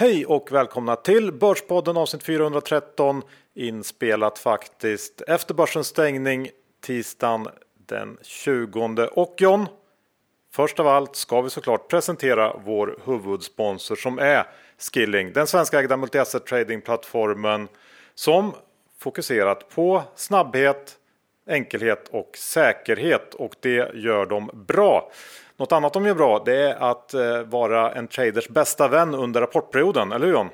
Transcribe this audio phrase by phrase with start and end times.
[0.00, 3.22] Hej och välkomna till Börspodden avsnitt 413
[3.54, 6.50] inspelat faktiskt efter börsens stängning
[6.80, 7.48] tisdagen
[7.86, 9.66] den 20 och John.
[10.52, 14.46] Först av allt ska vi såklart presentera vår huvudsponsor som är
[14.78, 17.68] Skilling, den svenska ägda multi-asset tradingplattformen
[18.14, 18.52] som
[18.98, 20.96] fokuserat på snabbhet,
[21.46, 25.10] enkelhet och säkerhet och det gör de bra.
[25.58, 29.40] Något annat de gör bra det är att eh, vara en traders bästa vän under
[29.40, 30.48] rapportperioden, eller hur John?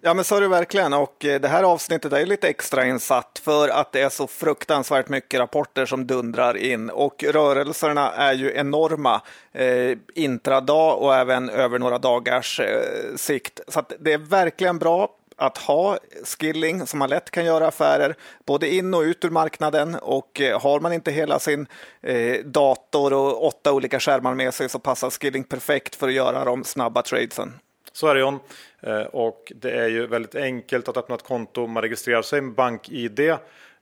[0.00, 3.40] Ja men så är det verkligen och eh, det här avsnittet är lite extra insatt
[3.44, 8.52] för att det är så fruktansvärt mycket rapporter som dundrar in och rörelserna är ju
[8.56, 13.60] enorma eh, intradag och även över några dagars eh, sikt.
[13.68, 18.14] Så det är verkligen bra att ha skilling som man lätt kan göra affärer
[18.46, 21.66] både in och ut ur marknaden och eh, har man inte hela sin
[22.00, 26.44] eh, dator och åtta olika skärmar med sig så passar skilling perfekt för att göra
[26.44, 27.52] de snabba tradesen.
[27.92, 28.38] Så är det John.
[28.80, 31.66] Eh, och det är ju väldigt enkelt att öppna ett konto.
[31.66, 33.20] Man registrerar sig med BankID.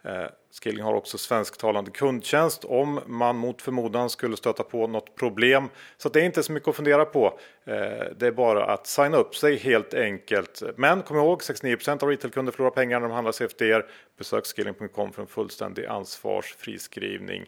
[0.03, 0.27] Eh,
[0.63, 5.69] skilling har också svensktalande kundtjänst om man mot förmodan skulle stöta på något problem.
[5.97, 7.39] Så det är inte så mycket att fundera på.
[7.65, 7.75] Eh,
[8.17, 10.63] det är bara att signa upp sig helt enkelt.
[10.77, 13.87] Men kom ihåg 69% av retailkunder förlorar pengar när de handlar CFDR.
[14.19, 17.45] Besök skilling.com för en fullständig ansvarsfri skrivning.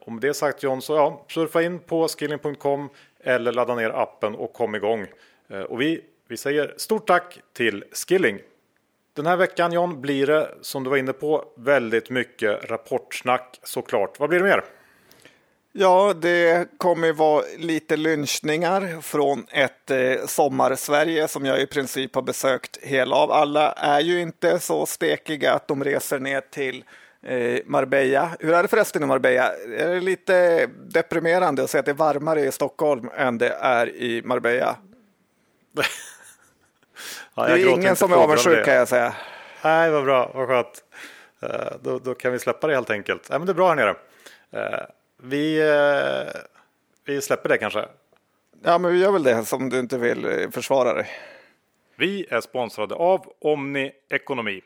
[0.00, 2.88] Och eh, med det sagt John så ja, surfa in på skilling.com
[3.20, 5.06] eller ladda ner appen och kom igång.
[5.68, 8.38] Och vi, vi säger stort tack till Skilling.
[9.18, 14.20] Den här veckan John blir det som du var inne på väldigt mycket rapportsnack såklart.
[14.20, 14.64] Vad blir det mer?
[15.72, 22.22] Ja, det kommer vara lite lynchningar från ett eh, sommarsverige som jag i princip har
[22.22, 23.32] besökt hela av.
[23.32, 26.84] Alla är ju inte så stekiga att de reser ner till
[27.22, 28.30] eh, Marbella.
[28.40, 29.52] Hur är det förresten i Marbella?
[29.78, 33.96] Är det lite deprimerande att se att det är varmare i Stockholm än det är
[33.96, 34.76] i Marbella?
[37.34, 39.14] Ja, det är ingen som är avundsjuk kan jag säga.
[39.64, 40.84] Nej, vad bra, vad skönt.
[41.42, 43.30] Uh, då, då, kan vi släppa det helt enkelt.
[43.30, 43.90] Nej, men det är bra här nere.
[44.54, 44.86] Uh,
[45.22, 46.40] vi, uh,
[47.04, 47.86] vi släpper det kanske.
[48.64, 51.08] Ja, men vi gör väl det som du inte vill försvara dig.
[51.96, 54.60] Vi är sponsrade av Omni Ekonomi.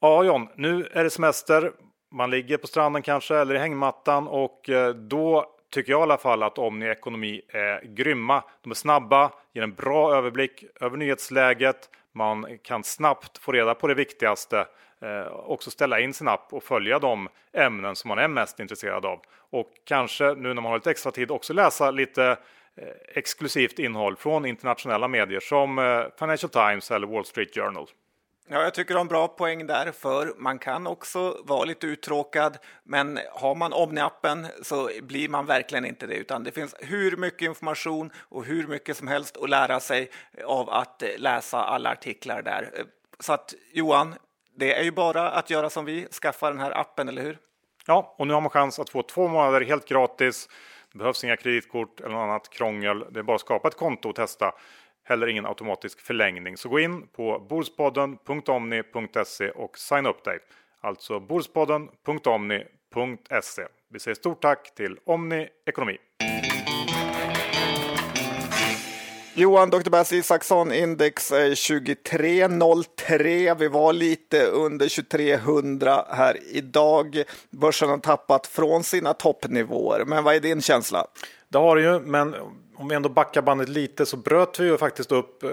[0.00, 1.72] Ja, John, nu är det semester.
[2.12, 6.42] Man ligger på stranden kanske eller i hängmattan och då tycker jag i alla fall
[6.42, 8.44] att Omni Ekonomi är grymma.
[8.62, 11.90] De är snabba, ger en bra överblick över nyhetsläget.
[12.12, 14.66] Man kan snabbt få reda på det viktigaste,
[15.00, 19.06] eh, också ställa in sin app och följa de ämnen som man är mest intresserad
[19.06, 19.20] av.
[19.50, 22.36] Och kanske nu när man har lite extra tid också läsa lite
[22.76, 27.86] eh, exklusivt innehåll från internationella medier som eh, Financial Times eller Wall Street Journal.
[28.48, 31.86] Ja, jag tycker de har en bra poäng där, för man kan också vara lite
[31.86, 37.16] uttråkad, men har man Omni-appen så blir man verkligen inte det, utan det finns hur
[37.16, 40.10] mycket information och hur mycket som helst att lära sig
[40.44, 42.70] av att eh, läsa alla artiklar där.
[42.74, 42.84] Eh,
[43.20, 44.14] så att Johan,
[44.56, 47.38] det är ju bara att göra som vi, skaffa den här appen, eller hur?
[47.86, 50.48] Ja, och nu har man chans att få två månader helt gratis.
[50.92, 53.04] Det behövs inga kreditkort eller något annat krångel.
[53.10, 54.52] Det är bara att skapa ett konto och testa
[55.04, 56.56] heller ingen automatisk förlängning.
[56.56, 60.38] Så gå in på borspodden.omni.se och signa upp dig.
[60.80, 63.62] Alltså borspodden.omni.se.
[63.90, 65.98] Vi säger stort tack till Omni Ekonomi.
[69.36, 69.90] Johan, Dr.
[69.90, 73.54] Bass Isaksson, index är 2303.
[73.54, 77.22] Vi var lite under 2300 här idag.
[77.50, 80.04] Börsen har tappat från sina toppnivåer.
[80.04, 81.06] Men vad är din känsla?
[81.48, 82.34] Det har det ju, men
[82.76, 85.50] om vi ändå backar bandet lite så bröt vi ju faktiskt upp eh,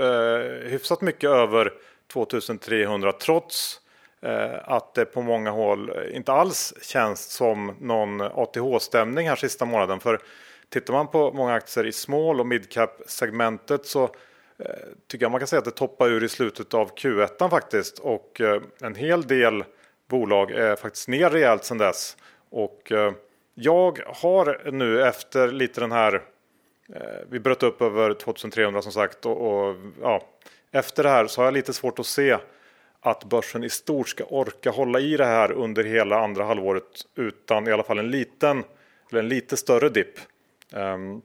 [0.64, 1.74] hyfsat mycket över
[2.14, 3.80] 2300 trots
[4.22, 10.00] eh, att det på många håll inte alls känns som någon ATH-stämning här sista månaden.
[10.00, 10.20] För
[10.70, 14.10] tittar man på många aktier i small och midcap segmentet så eh,
[15.08, 18.42] tycker jag man kan säga att det toppar ur i slutet av Q1 faktiskt och
[18.42, 19.64] eh, en hel del
[20.10, 22.18] bolag är faktiskt ner rejält sedan dess.
[22.50, 23.12] Och eh,
[23.54, 26.22] jag har nu efter lite den här
[26.96, 30.22] Eh, vi bröt upp över 2300 som sagt och, och, ja,
[30.72, 32.38] efter det här så har jag lite svårt att se
[33.00, 37.68] att börsen i stort ska orka hålla i det här under hela andra halvåret utan
[37.68, 38.64] i alla fall en liten
[39.12, 40.20] eller en lite större dipp.
[40.74, 41.22] Ehm,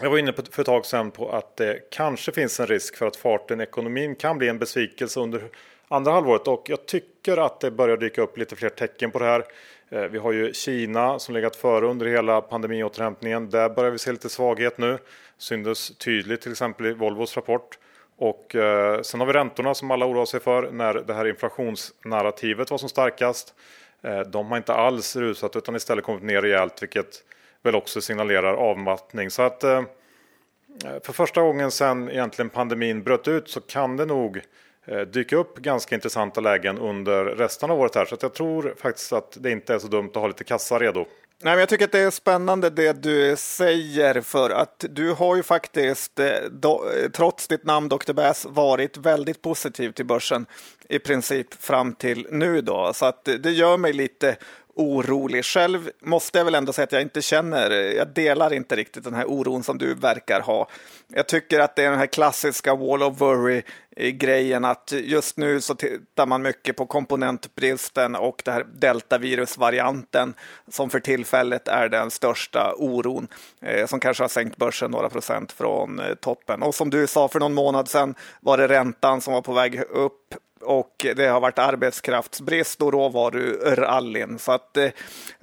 [0.00, 2.96] jag var inne på för ett tag sedan på att det kanske finns en risk
[2.96, 5.42] för att farten i ekonomin kan bli en besvikelse under
[5.88, 9.24] andra halvåret och jag tycker att det börjar dyka upp lite fler tecken på det
[9.24, 9.44] här.
[9.90, 13.50] Eh, vi har ju Kina som legat före under hela pandemiåterhämtningen.
[13.50, 14.98] Där börjar vi se lite svaghet nu.
[15.38, 17.78] Syndes tydligt till exempel i Volvos rapport.
[18.18, 22.70] Och eh, sen har vi räntorna som alla oroar sig för när det här inflationsnarrativet
[22.70, 23.54] var som starkast.
[24.02, 27.22] Eh, de har inte alls rusat utan istället kommit ner rejält vilket
[27.62, 29.30] väl också signalerar avmattning.
[29.30, 29.82] Så att eh,
[31.04, 34.40] för första gången sedan egentligen pandemin bröt ut så kan det nog
[34.88, 38.04] Eh, dyka upp ganska intressanta lägen under resten av året här.
[38.04, 41.06] Så jag tror faktiskt att det inte är så dumt att ha lite kassa redo.
[41.42, 45.36] Nej, men jag tycker att det är spännande det du säger för att du har
[45.36, 48.12] ju faktiskt eh, då, eh, trots ditt namn Dr.
[48.12, 50.46] Bass varit väldigt positiv till börsen
[50.88, 52.92] i princip fram till nu då.
[52.94, 54.36] Så att det gör mig lite
[54.76, 55.44] orolig.
[55.44, 59.14] Själv måste jag väl ändå säga att jag inte känner, jag delar inte riktigt den
[59.14, 60.68] här oron som du verkar ha.
[61.08, 63.62] Jag tycker att det är den här klassiska wall of worry
[63.96, 70.34] grejen att just nu så tittar man mycket på komponentbristen och det här deltavirusvarianten
[70.68, 73.28] som för tillfället är den största oron
[73.62, 76.62] eh, som kanske har sänkt börsen några procent från eh, toppen.
[76.62, 79.80] Och som du sa för någon månad sedan var det räntan som var på väg
[79.80, 80.34] upp
[80.66, 84.38] och det har varit arbetskraftsbrist och råvarurallyn.
[84.38, 84.90] Så att, eh,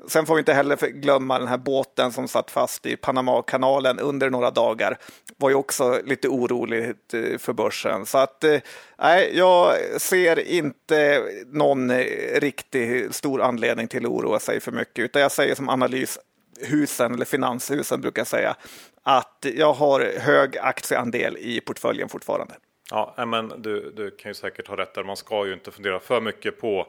[0.07, 4.29] sen får vi inte heller glömma den här båten som satt fast i Panamakanalen under
[4.29, 4.97] några dagar.
[5.37, 8.05] var ju också lite oroligt eh, för börsen.
[8.05, 8.59] Så att, eh,
[8.97, 12.05] nej, jag ser inte någon eh,
[12.39, 17.13] riktig riktigt stor anledning till att oroa sig för mycket, utan jag säger som analyshusen
[17.13, 18.55] eller finanshusen brukar säga
[19.03, 22.53] att jag har hög aktieandel i portföljen fortfarande.
[22.91, 25.03] Ja, men du, du kan ju säkert ha rätt där.
[25.03, 26.88] Man ska ju inte fundera för mycket på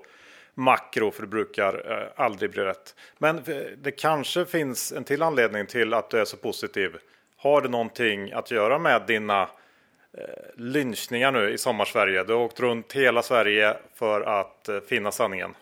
[0.55, 2.95] makro för det brukar eh, aldrig bli rätt.
[3.19, 6.97] Men eh, det kanske finns en till anledning till att du är så positiv.
[7.37, 9.49] Har det någonting att göra med dina eh,
[10.55, 12.25] lynchningar nu i sommarsverige?
[12.25, 15.55] Du har åkt runt hela Sverige för att eh, finna sanningen.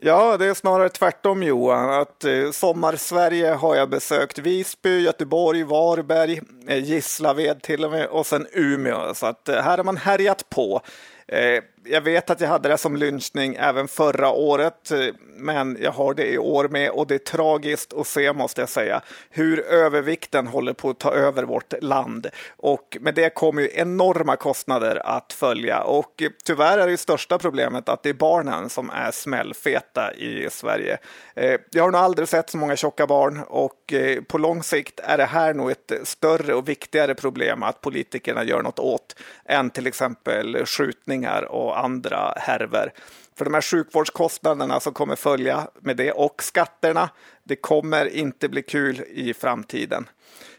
[0.00, 2.00] Ja, det är snarare tvärtom Johan.
[2.00, 8.26] Att eh, Sommarsverige har jag besökt Visby, Göteborg, Varberg, eh, Gislaved till och med och
[8.26, 9.14] sen Umeå.
[9.14, 10.80] Så att eh, här har man härjat på.
[11.28, 14.98] Eh, jag vet att jag hade det som lynchning även förra året, eh,
[15.36, 18.68] men jag har det i år med och det är tragiskt att se måste jag
[18.68, 22.26] säga hur övervikten håller på att ta över vårt land
[22.56, 27.88] och med det kommer ju enorma kostnader att följa och tyvärr är det största problemet
[27.88, 30.98] att det är barnen som är smällfeta i Sverige.
[31.34, 35.00] Eh, jag har nog aldrig sett så många tjocka barn och eh, på lång sikt
[35.00, 39.70] är det här nog ett större och viktigare problem att politikerna gör något åt än
[39.70, 42.92] till exempel skjutningar och andra härver.
[43.36, 47.10] För de här sjukvårdskostnaderna som kommer följa med det och skatterna,
[47.44, 50.08] det kommer inte bli kul i framtiden.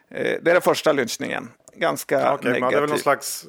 [0.09, 1.51] Eh, det är den första lynchningen.
[1.73, 2.71] Ganska okay, negativ.
[2.71, 3.45] Det är väl någon slags,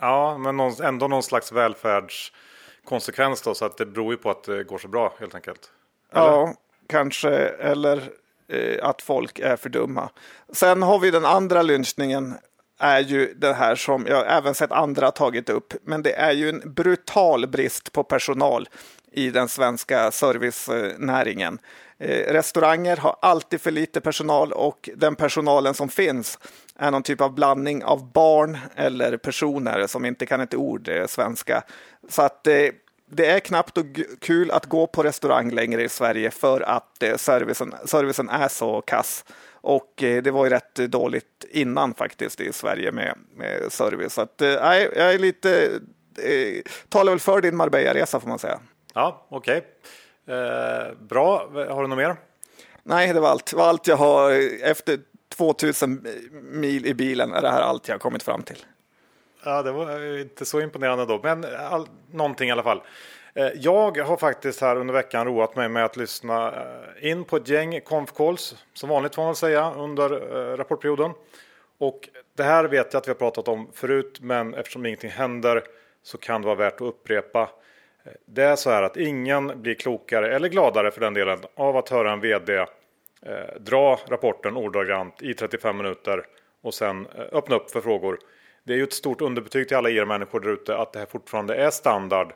[0.00, 4.64] ja, men ändå någon slags välfärdskonsekvens då, så att det beror ju på att det
[4.64, 5.70] går så bra helt enkelt.
[6.12, 6.26] Eller?
[6.26, 6.54] Ja,
[6.86, 8.10] kanske, eller
[8.48, 10.10] eh, att folk är för dumma.
[10.52, 12.34] Sen har vi den andra lynchningen
[12.80, 16.48] är ju det här som jag även sett andra tagit upp, men det är ju
[16.48, 18.68] en brutal brist på personal
[19.12, 21.58] i den svenska servicenäringen.
[21.98, 26.38] Eh, restauranger har alltid för lite personal och den personalen som finns
[26.78, 31.06] är någon typ av blandning av barn eller personer som inte kan ett ord eh,
[31.06, 31.62] svenska.
[32.08, 32.54] Så att eh,
[33.10, 33.86] det är knappt och
[34.20, 39.24] kul att gå på restaurang längre i Sverige för att servicen, servicen är så kass.
[39.60, 44.14] Och eh, det var ju rätt dåligt innan faktiskt i Sverige med, med service.
[44.14, 45.80] Så att, eh, jag är lite,
[46.18, 48.60] eh, talar väl för din Marbella-resa får man säga.
[48.94, 49.58] Ja, okej.
[49.58, 50.36] Okay.
[50.36, 52.16] Eh, bra, har du något mer?
[52.82, 53.46] Nej, det var allt.
[53.46, 54.32] Det var allt jag har.
[54.62, 54.98] Efter
[55.36, 58.64] 2000 mil i bilen är det här allt jag har kommit fram till.
[59.44, 62.82] Ja, det var inte så imponerande då, men all, någonting i alla fall.
[63.34, 67.36] Eh, jag har faktiskt här under veckan roat mig med att lyssna eh, in på
[67.36, 71.12] ett gäng conf calls som vanligt får man säga under eh, rapportperioden.
[71.78, 75.62] Och det här vet jag att vi har pratat om förut, men eftersom ingenting händer
[76.02, 77.50] så kan det vara värt att upprepa.
[78.26, 81.88] Det är så här att ingen blir klokare eller gladare för den delen av att
[81.88, 82.66] höra en vd
[83.58, 86.26] dra rapporten ordagrant i 35 minuter
[86.62, 88.18] och sen öppna upp för frågor.
[88.64, 91.06] Det är ju ett stort underbetyg till alla er människor där ute att det här
[91.06, 92.32] fortfarande är standard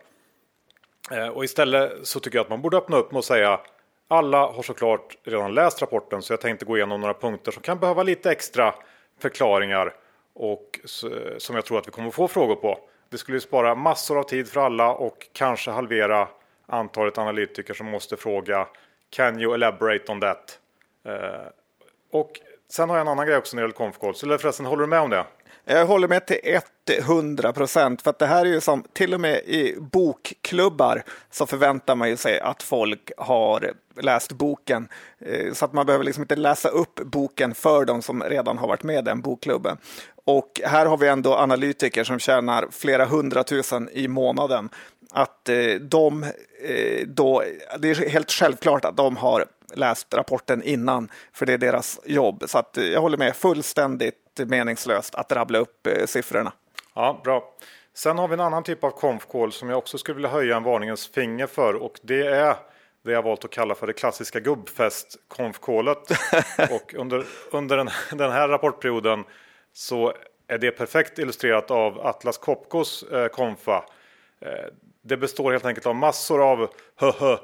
[1.10, 3.60] Eh, och istället så tycker jag att man borde öppna upp med att säga
[4.08, 7.78] alla har såklart redan läst rapporten så jag tänkte gå igenom några punkter som kan
[7.78, 8.74] behöva lite extra
[9.20, 9.94] förklaringar
[10.34, 10.80] och
[11.38, 12.78] som jag tror att vi kommer få frågor på.
[13.08, 16.28] Det skulle spara massor av tid för alla och kanske halvera
[16.66, 18.66] antalet analytiker som måste fråga
[19.10, 20.58] Can you elaborate on that?
[21.06, 21.48] Eh,
[22.12, 24.82] och sen har jag en annan grej också när det gäller conf Eller förresten, håller
[24.82, 25.24] du med om det?
[25.66, 26.38] Jag håller med till
[26.98, 31.46] 100 procent, för att det här är ju som till och med i bokklubbar så
[31.46, 36.22] förväntar man ju sig att folk har läst boken eh, så att man behöver liksom
[36.22, 39.76] inte läsa upp boken för de som redan har varit med i den bokklubben.
[40.24, 44.68] Och här har vi ändå analytiker som tjänar flera hundratusen i månaden.
[45.10, 47.42] Att eh, de eh, då,
[47.78, 49.44] det är helt självklart att de har
[49.74, 52.44] läst rapporten innan, för det är deras jobb.
[52.46, 56.52] Så att jag håller med fullständigt helt meningslöst att rabbla upp eh, siffrorna.
[56.94, 57.54] Ja, bra.
[57.94, 60.62] Sen har vi en annan typ av konf som jag också skulle vilja höja en
[60.62, 62.56] varningens finger för och det är
[63.04, 66.10] det jag valt att kalla för det klassiska gubbfest konfkålet.
[66.70, 69.24] och under, under den, den, här rapportperioden
[69.72, 70.12] så
[70.48, 73.84] är det perfekt illustrerat av Atlas Copcos eh, konfa.
[74.40, 74.50] Eh,
[75.02, 77.36] det består helt enkelt av massor av hö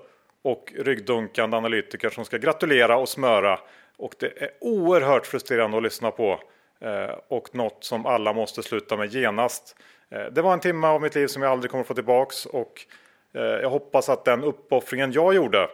[0.43, 3.61] och ryggdunkande analytiker som ska gratulera och smöra.
[3.97, 6.41] Och det är oerhört frustrerande att lyssna på.
[6.81, 9.77] Eh, och något som alla måste sluta med genast.
[10.11, 12.47] Eh, det var en timme av mitt liv som jag aldrig kommer få tillbaks.
[12.47, 12.87] Och
[13.35, 15.69] eh, jag hoppas att den uppoffringen jag gjorde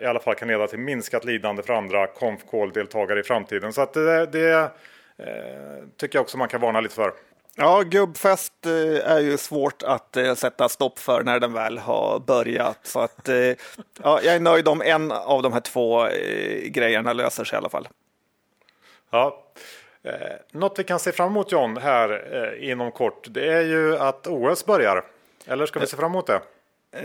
[0.00, 2.40] i alla fall kan leda till minskat lidande för andra konf
[2.74, 3.72] deltagare i framtiden.
[3.72, 4.70] Så att det, det
[5.96, 7.12] tycker jag också man kan varna lite för.
[7.56, 8.66] Ja, gubbfest
[9.04, 12.78] är ju svårt att sätta stopp för när den väl har börjat.
[12.82, 13.28] Så att,
[14.02, 16.08] ja, jag är nöjd om en av de här två
[16.64, 17.88] grejerna löser sig i alla fall.
[19.10, 19.44] Ja,
[20.04, 20.12] Eh,
[20.52, 24.26] något vi kan se fram emot John här eh, inom kort, det är ju att
[24.26, 25.04] OS börjar.
[25.46, 26.40] Eller ska vi se fram emot det?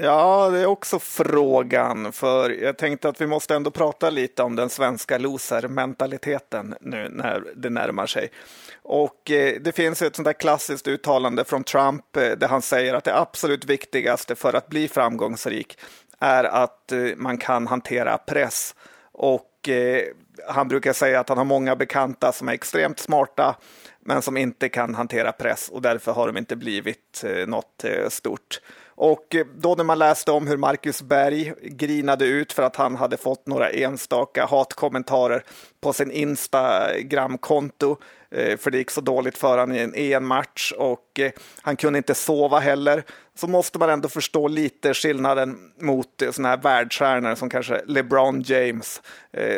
[0.01, 4.55] Ja, det är också frågan, för jag tänkte att vi måste ändå prata lite om
[4.55, 8.31] den svenska loser-mentaliteten nu när det närmar sig.
[8.81, 12.93] Och eh, det finns ett sånt där klassiskt uttalande från Trump eh, där han säger
[12.93, 15.79] att det absolut viktigaste för att bli framgångsrik
[16.19, 18.75] är att eh, man kan hantera press.
[19.11, 20.03] Och eh,
[20.47, 23.55] han brukar säga att han har många bekanta som är extremt smarta
[23.99, 28.09] men som inte kan hantera press och därför har de inte blivit eh, något eh,
[28.09, 28.61] stort.
[28.87, 32.95] Och eh, då när man läste om hur Marcus Berg grinade ut för att han
[32.95, 35.43] hade fått några enstaka hatkommentarer
[35.81, 37.97] på sin Instagram-konto
[38.31, 41.31] för det gick så dåligt för honom i en EM-match och eh,
[41.61, 43.03] han kunde inte sova heller
[43.35, 49.01] så måste man ändå förstå lite skillnaden mot sådana här världsstjärnor som kanske LeBron James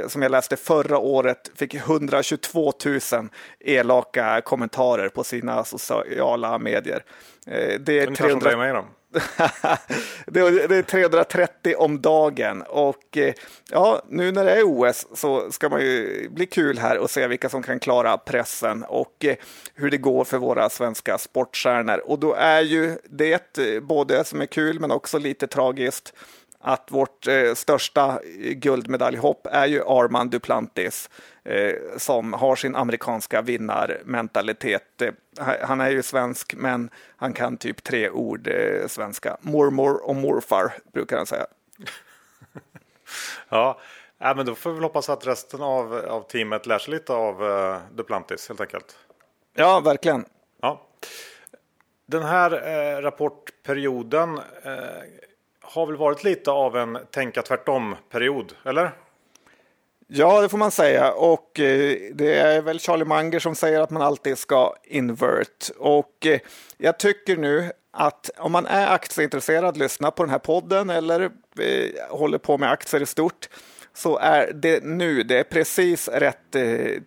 [0.08, 7.04] som jag läste förra året fick 122 000 elaka kommentarer på sina sociala medier.
[7.80, 8.86] Det är 300
[10.26, 13.34] det är 330 om dagen och eh,
[13.72, 17.28] ja, nu när det är OS så ska man ju bli kul här och se
[17.28, 19.36] vilka som kan klara pressen och eh,
[19.76, 21.98] hur det går för våra svenska sportstjärnor.
[22.06, 26.14] Och då är ju det eh, både som är kul men också lite tragiskt
[26.62, 28.20] att vårt eh, största
[28.56, 31.10] guldmedaljhopp är ju Armand Duplantis
[31.44, 35.02] eh, som har sin amerikanska vinnarmentalitet.
[35.02, 35.14] Eh,
[35.62, 39.38] han är ju svensk, men han kan typ tre ord eh, svenska.
[39.42, 41.46] Mormor och morfar brukar han säga.
[43.50, 43.80] ja,
[44.20, 47.14] äh, men då får vi väl hoppas att resten av, av teamet lär sig lite
[47.14, 48.98] av uh, Duplantis helt enkelt.
[49.54, 50.26] Ja, verkligen.
[50.62, 50.88] Ja.
[52.12, 55.04] Den här eh, rapportperioden eh,
[55.74, 58.92] har väl varit lite av en tänka tvärtom-period, eller?
[60.08, 61.12] Ja, det får man säga.
[61.12, 65.70] Och eh, det är väl Charlie Munger som säger att man alltid ska invert.
[65.78, 66.40] Och eh,
[66.78, 71.22] jag tycker nu att om man är aktieintresserad, lyssnar på den här podden eller
[71.60, 73.50] eh, håller på med aktier i stort,
[73.94, 76.56] så är det nu, det är precis rätt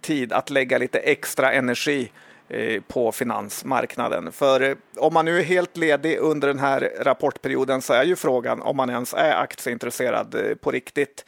[0.01, 2.11] tid att lägga lite extra energi
[2.49, 4.33] Eh, på finansmarknaden.
[4.33, 8.17] För eh, om man nu är helt ledig under den här rapportperioden så är ju
[8.17, 11.25] frågan om man ens är aktieintresserad eh, på riktigt.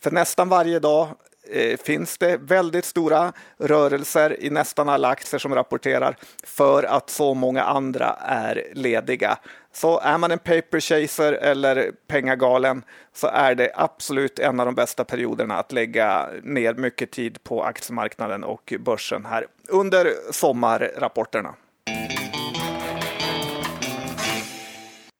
[0.00, 1.08] För nästan varje dag
[1.52, 7.34] Eh, finns det väldigt stora rörelser i nästan alla aktier som rapporterar för att så
[7.34, 9.38] många andra är lediga.
[9.72, 14.74] Så är man en paper chaser eller pengagalen så är det absolut en av de
[14.74, 21.54] bästa perioderna att lägga ner mycket tid på aktiemarknaden och börsen här under sommarrapporterna.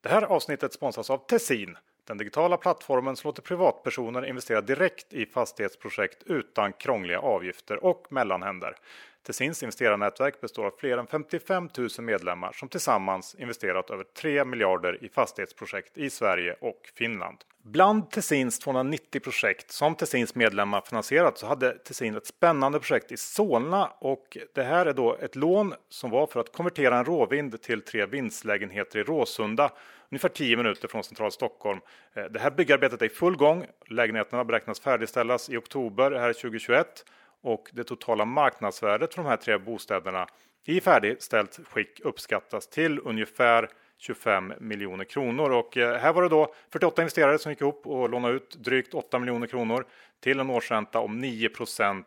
[0.03, 1.77] Det här avsnittet sponsras av Tessin,
[2.11, 8.77] den digitala plattformen som låter privatpersoner investera direkt i fastighetsprojekt utan krångliga avgifter och mellanhänder.
[9.23, 15.05] Tessins investerarnätverk består av fler än 55 000 medlemmar som tillsammans investerat över 3 miljarder
[15.05, 17.39] i fastighetsprojekt i Sverige och Finland.
[17.63, 23.17] Bland Tessins 290 projekt som Tessins medlemmar finansierat så hade Tessin ett spännande projekt i
[23.17, 27.63] Solna och det här är då ett lån som var för att konvertera en råvind
[27.63, 29.73] till tre vindslägenheter i Råsunda
[30.11, 31.81] ungefär 10 minuter från centrala Stockholm.
[32.15, 33.67] Eh, det här byggarbetet är i full gång.
[33.89, 37.05] Lägenheterna beräknas färdigställas i oktober här 2021
[37.43, 40.27] och det totala marknadsvärdet för de här tre bostäderna
[40.65, 46.55] i färdigställt skick uppskattas till ungefär 25 miljoner kronor och eh, här var det då
[46.73, 49.85] 48 investerare som gick ihop och lånade ut drygt 8 miljoner kronor
[50.21, 51.51] till en årsränta om 9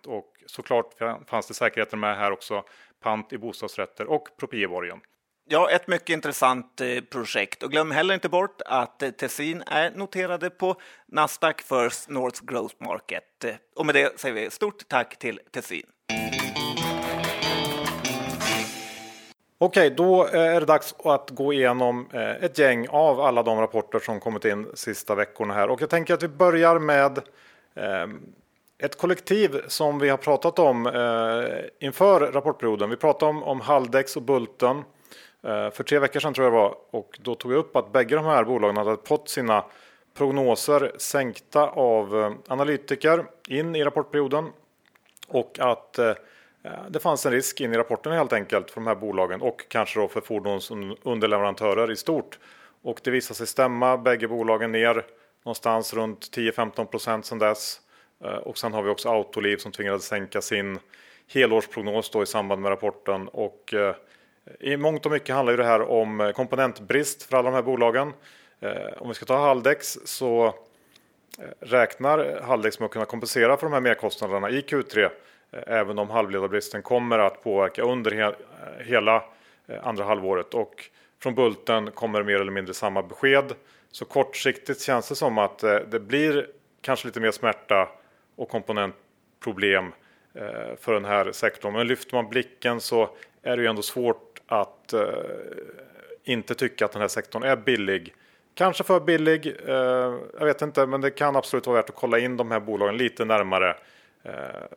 [0.05, 0.93] och såklart
[1.27, 2.63] fanns det säkerheter med här också
[2.99, 5.01] pant i bostadsrätter och propieborgen.
[5.45, 9.91] Ja, ett mycket intressant eh, projekt och glöm heller inte bort att eh, Tessin är
[9.91, 10.75] noterade på
[11.07, 13.43] Nasdaq First North Growth Market.
[13.43, 15.85] Eh, och med det säger vi stort tack till Tessin.
[19.57, 22.07] Okej, då är det dags att gå igenom
[22.41, 25.69] ett gäng av alla de rapporter som kommit in sista veckorna här.
[25.69, 27.19] Och jag tänker att vi börjar med
[28.77, 30.87] ett kollektiv som vi har pratat om
[31.79, 32.89] inför rapportperioden.
[32.89, 34.83] Vi pratade om, om Haldex och Bulten
[35.43, 36.75] Eh, för tre veckor sedan tror jag det var.
[36.91, 39.65] Och då tog jag upp att bägge de här bolagen hade fått sina
[40.13, 44.49] prognoser sänkta av eh, analytiker in i rapportperioden
[45.27, 46.13] och att eh,
[46.89, 49.99] det fanns en risk in i rapporten helt enkelt för de här bolagen och kanske
[49.99, 52.39] då för fordonsunderleverantörer i stort.
[52.81, 55.05] Och det visade sig stämma, bägge bolagen ner
[55.45, 56.85] någonstans runt 10-15
[57.21, 57.81] % sedan dess.
[58.43, 60.79] Och sen har vi också Autoliv som tvingades sänka sin
[61.27, 63.27] helårsprognos då i samband med rapporten.
[63.27, 63.73] Och
[64.59, 67.61] i mångt och mycket handlar ju det här om eh, komponentbrist för alla de här
[67.61, 68.13] bolagen.
[68.59, 70.53] Eh, om vi ska ta Haldex så eh,
[71.59, 75.09] räknar Haldex med att kunna kompensera för de här merkostnaderna i Q3
[75.67, 78.35] även om halvledarbristen kommer att påverka under
[78.83, 79.23] hela
[79.83, 80.53] andra halvåret.
[80.53, 83.53] Och från Bulten kommer mer eller mindre samma besked.
[83.91, 86.47] Så kortsiktigt känns det som att det blir
[86.81, 87.89] kanske lite mer smärta
[88.35, 89.91] och komponentproblem
[90.79, 91.73] för den här sektorn.
[91.73, 93.09] Men lyfter man blicken så
[93.43, 95.07] är det ju ändå svårt att eh,
[96.23, 98.13] inte tycka att den här sektorn är billig
[98.55, 102.19] Kanske för billig, eh, jag vet inte, men det kan absolut vara värt att kolla
[102.19, 103.75] in de här bolagen lite närmare.
[104.23, 104.33] Eh,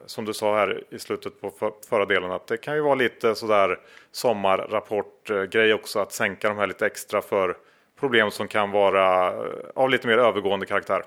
[0.06, 2.94] som du sa här i slutet på för, förra delen att det kan ju vara
[2.94, 3.78] lite sådär
[4.12, 7.56] sommarrapportgrej också att sänka de här lite extra för
[8.00, 11.02] problem som kan vara eh, av lite mer övergående karaktär.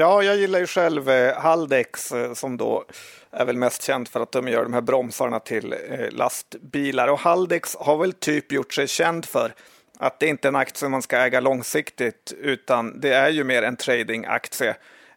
[0.00, 2.84] Ja, jag gillar ju själv eh, Haldex eh, som då
[3.30, 7.18] är väl mest känt för att de gör de här bromsarna till eh, lastbilar och
[7.18, 9.54] Haldex har väl typ gjort sig känd för
[9.98, 13.62] att det inte är en aktie man ska äga långsiktigt utan det är ju mer
[13.62, 14.76] en tradingaktie.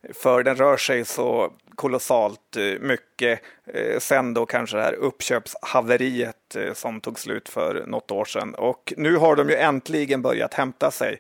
[0.10, 3.39] För den rör sig så kolossalt eh, mycket
[3.73, 8.56] eh, sen då kanske det här uppköpshaveriet eh, som tog slut för något år sedan.
[8.56, 11.19] Och nu har de ju äntligen börjat hämta sig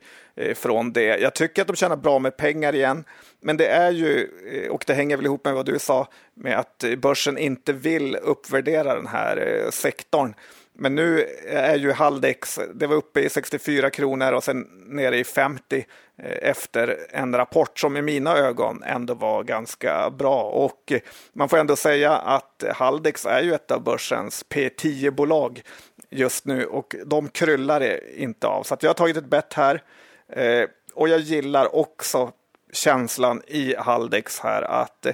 [0.55, 1.19] från det.
[1.19, 3.03] Jag tycker att de tjänar bra med pengar igen.
[3.39, 4.29] Men det är ju,
[4.69, 8.95] och det hänger väl ihop med vad du sa, med att börsen inte vill uppvärdera
[8.95, 10.33] den här sektorn.
[10.81, 15.23] Men nu är ju Haldex, det var uppe i 64 kronor och sen nere i
[15.23, 15.85] 50
[16.17, 20.43] eh, efter en rapport som i mina ögon ändå var ganska bra.
[20.43, 20.93] Och
[21.33, 25.61] man får ändå säga att Haldex är ju ett av börsens P10-bolag
[26.09, 28.63] just nu och de kryllar det inte av.
[28.63, 29.83] Så jag har tagit ett bett här
[30.29, 32.31] eh, och jag gillar också
[32.71, 35.13] känslan i Haldex här att eh,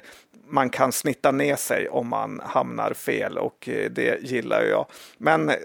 [0.49, 4.85] man kan snitta ner sig om man hamnar fel och eh, det gillar jag.
[5.17, 5.55] Men eh,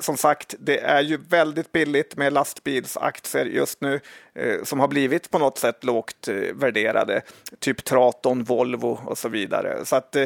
[0.00, 4.00] som sagt, det är ju väldigt billigt med lastbilsaktier just nu
[4.34, 7.22] eh, som har blivit på något sätt lågt eh, värderade.
[7.58, 9.84] Typ Traton, Volvo och så vidare.
[9.84, 10.16] Så att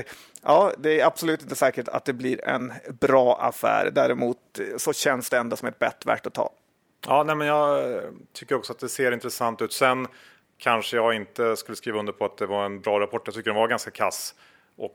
[0.42, 3.90] ja, det är absolut inte säkert att det blir en bra affär.
[3.94, 4.38] Däremot
[4.76, 6.50] så känns det ändå som ett bett värt att ta.
[7.06, 8.00] Ja, nej, men jag
[8.32, 9.72] tycker också att det ser intressant ut.
[9.72, 10.06] Sen
[10.58, 13.22] kanske jag inte skulle skriva under på att det var en bra rapport.
[13.24, 14.34] Jag tycker den var ganska kass.
[14.76, 14.92] Och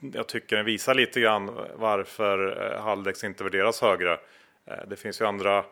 [0.00, 4.12] jag tycker den visar lite grann varför eh, Haldex inte värderas högre.
[4.66, 5.64] Eh, det finns ju andra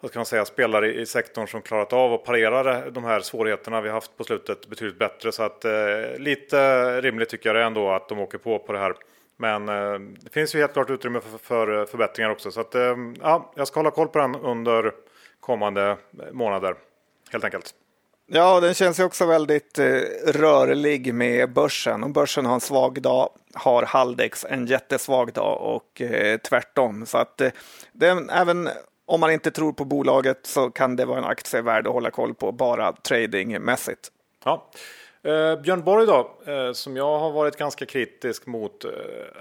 [0.00, 3.20] vad ska man säga, spelare i sektorn som klarat av att parera eh, de här
[3.20, 5.32] svårigheterna vi haft på slutet betydligt bättre.
[5.32, 8.78] Så att eh, lite rimligt tycker jag det ändå att de åker på på det
[8.78, 8.94] här.
[9.36, 12.50] Men eh, det finns ju helt klart utrymme för, för förbättringar också.
[12.50, 14.92] Så att eh, ja, jag ska hålla koll på den under
[15.40, 15.96] kommande
[16.32, 16.74] månader
[17.32, 17.74] helt enkelt.
[18.32, 19.84] Ja, den känns ju också väldigt eh,
[20.26, 22.04] rörlig med börsen.
[22.04, 27.06] Om börsen har en svag dag har Haldex en jättesvag dag och eh, tvärtom.
[27.06, 27.50] Så att eh,
[27.92, 28.68] den, även
[29.06, 32.10] om man inte tror på bolaget så kan det vara en aktie värd att hålla
[32.10, 34.08] koll på bara tradingmässigt.
[34.44, 34.70] Ja.
[35.22, 38.90] Eh, Björn Borg då, eh, som jag har varit ganska kritisk mot, eh,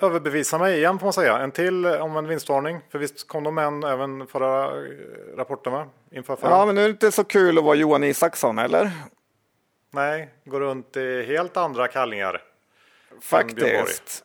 [0.01, 1.37] överbevisar mig igen får man säga.
[1.37, 4.91] En till om en vinstvarning, för visst kom de en även förra eh,
[5.37, 5.87] rapporten va?
[6.11, 6.49] Inför förra.
[6.49, 8.91] Ja, men nu är det inte så kul att vara Johan Isaksson, eller?
[9.91, 12.41] Nej, går runt i helt andra kallingar.
[13.21, 14.23] Faktiskt.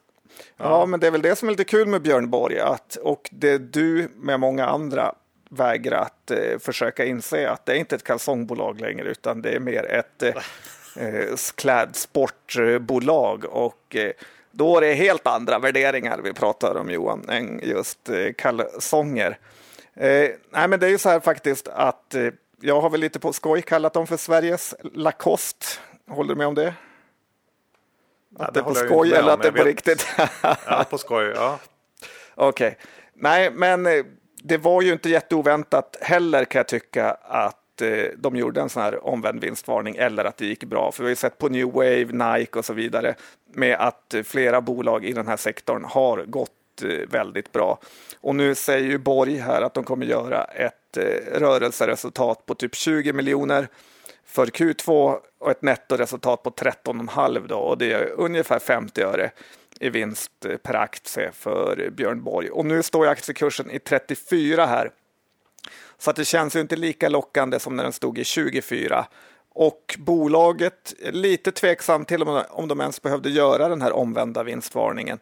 [0.56, 0.64] Ja.
[0.64, 0.86] ja.
[0.86, 3.58] men det är väl det som är lite kul med Björn Borg, att, och det
[3.58, 5.14] du med många andra
[5.50, 9.84] vägrat eh, försöka inse att det är inte ett kalsongbolag längre, utan det är mer
[9.84, 10.34] ett eh,
[10.96, 14.12] eh, klädsportbolag och eh,
[14.50, 19.38] då är det helt andra värderingar vi pratar om Johan än just eh, kalsonger.
[19.94, 22.28] Eh, nej, men det är ju så här faktiskt att eh,
[22.60, 25.66] jag har väl lite på skoj kallat dem för Sveriges Lacoste.
[26.08, 26.74] Håller du med om det?
[28.38, 30.06] Ja, att det är på skoj eller att det är på riktigt?
[30.66, 31.32] ja, på skoj.
[31.36, 31.58] Ja.
[32.34, 32.68] Okej.
[32.68, 32.80] Okay.
[33.14, 34.04] Nej, men eh,
[34.42, 38.82] det var ju inte jätteoväntat heller kan jag tycka att Eh, de gjorde en sån
[38.82, 40.92] här omvänd vinstvarning eller att det gick bra.
[40.92, 43.14] För vi har ju sett på New Wave, Nike och så vidare
[43.52, 46.50] med att flera bolag i den här sektorn har gått
[46.82, 47.78] eh, väldigt bra.
[48.20, 52.74] Och nu säger ju Borg här att de kommer göra ett eh, rörelseresultat på typ
[52.74, 53.68] 20 miljoner
[54.24, 59.30] för Q2 och ett nettoresultat på 13,5 då och det är ungefär 50 öre
[59.80, 62.50] i vinst eh, per aktie för Björn Borg.
[62.50, 64.90] Och nu står aktiekursen i 34 här.
[65.98, 69.06] Så att det känns ju inte lika lockande som när den stod i 24.
[69.48, 75.18] Och bolaget är lite tveksamt till om de ens behövde göra den här omvända vinstvarningen.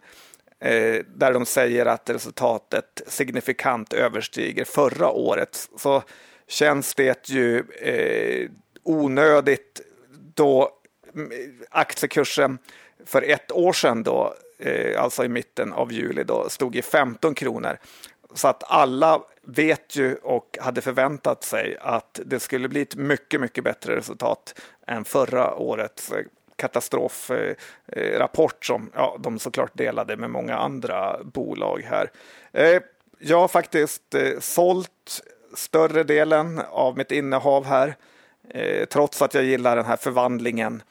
[0.60, 5.68] Eh, där de säger att resultatet signifikant överstiger förra året.
[5.78, 6.02] Så
[6.48, 8.50] känns det ju eh,
[8.82, 9.80] onödigt
[10.34, 10.70] då
[11.14, 11.30] mm,
[11.70, 12.58] aktiekursen
[13.06, 17.34] för ett år sedan då, eh, alltså i mitten av juli, då, stod i 15
[17.34, 17.78] kronor.
[18.34, 23.40] Så att alla vet ju och hade förväntat sig att det skulle bli ett mycket,
[23.40, 26.24] mycket bättre resultat än förra årets eh,
[26.56, 32.10] katastrofrapport som ja, de såklart delade med många andra bolag här.
[32.52, 32.82] Eh,
[33.18, 35.22] jag har faktiskt eh, sålt
[35.54, 37.96] större delen av mitt innehav här,
[38.86, 40.82] trots att jag gillar den här förvandlingen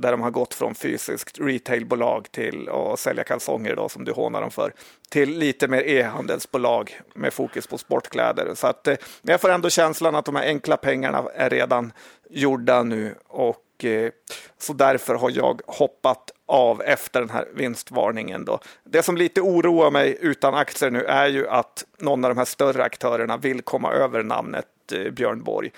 [0.00, 4.40] där de har gått från fysiskt retailbolag till att sälja kalsonger då, som du hånar
[4.40, 4.72] dem för,
[5.08, 8.54] till lite mer e-handelsbolag med fokus på sportkläder.
[8.54, 11.92] Så att, men jag får ändå känslan att de här enkla pengarna är redan
[12.30, 14.10] gjorda nu och eh,
[14.58, 18.44] så därför har jag hoppat av efter den här vinstvarningen.
[18.44, 18.60] Då.
[18.84, 22.44] Det som lite oroar mig utan aktier nu är ju att någon av de här
[22.44, 25.72] större aktörerna vill komma över namnet eh, Björn Borg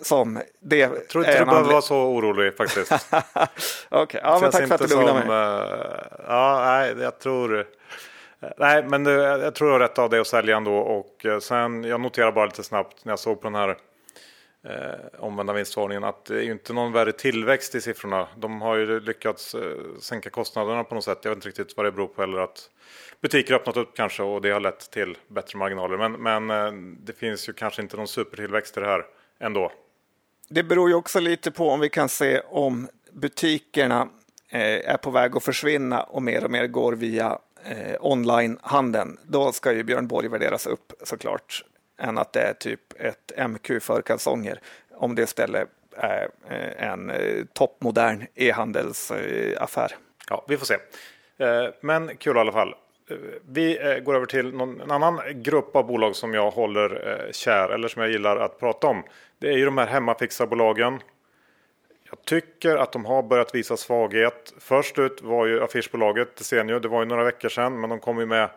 [0.00, 0.76] som det.
[0.76, 2.92] Jag tror inte du behöver vara så orolig faktiskt.
[3.12, 4.20] Okej, okay.
[4.24, 5.38] ja, men tack för att du lugnade mig.
[5.38, 5.96] Uh,
[6.28, 7.66] ja, nej, jag tror.
[8.56, 11.84] Nej, men jag tror jag har rätt av det att sälja ändå och uh, sen
[11.84, 13.76] jag noterar bara lite snabbt när jag såg på den här
[14.64, 18.28] eh, omvända vinstvarningen att det är ju inte någon värre tillväxt i siffrorna.
[18.36, 21.18] De har ju lyckats eh, sänka kostnaderna på något sätt.
[21.22, 22.70] Jag vet inte riktigt vad det beror på eller att
[23.20, 25.96] butiker öppnat upp kanske och det har lett till bättre marginaler.
[26.08, 29.04] Men, men eh, det finns ju kanske inte någon supertillväxt i det här
[29.40, 29.72] ändå
[30.48, 34.08] det beror ju också lite på om vi kan se om butikerna
[34.48, 39.18] eh, är på väg att försvinna och mer och mer går via eh, onlinehandeln.
[39.22, 41.64] Då ska ju Björn Borg värderas upp såklart,
[41.98, 44.60] än att det är typ ett MQ för kalsonger.
[44.94, 49.92] Om det istället är eh, en eh, toppmodern e-handelsaffär.
[49.92, 49.98] Eh,
[50.30, 50.76] ja, vi får se.
[51.38, 52.74] Eh, men kul i alla fall.
[53.10, 53.16] Eh,
[53.48, 57.68] vi eh, går över till någon, en annan grupp av bolag som jag håller kär
[57.68, 59.02] eller som jag gillar att prata om.
[59.38, 61.00] Det är ju de här hemmafixarbolagen.
[62.10, 64.54] Jag tycker att de har börjat visa svaghet.
[64.58, 66.78] Först ut var ju affischbolaget Desenio.
[66.78, 68.50] Det var ju några veckor sedan, men de kom ju med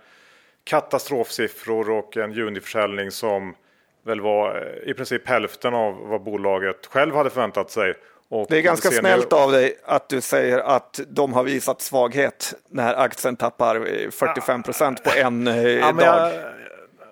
[0.63, 3.55] katastrofsiffror och en juniförsäljning som
[4.03, 7.93] väl var eh, i princip hälften av vad bolaget själv hade förväntat sig.
[8.29, 9.07] Och det är ganska Desenio...
[9.09, 13.75] snällt av dig att du säger att de har visat svaghet när aktien tappar
[14.11, 16.31] 45 procent på en eh, ja, dag.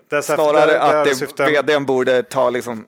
[0.09, 0.23] Jag...
[0.23, 2.85] Snarare att det, vdn borde ta liksom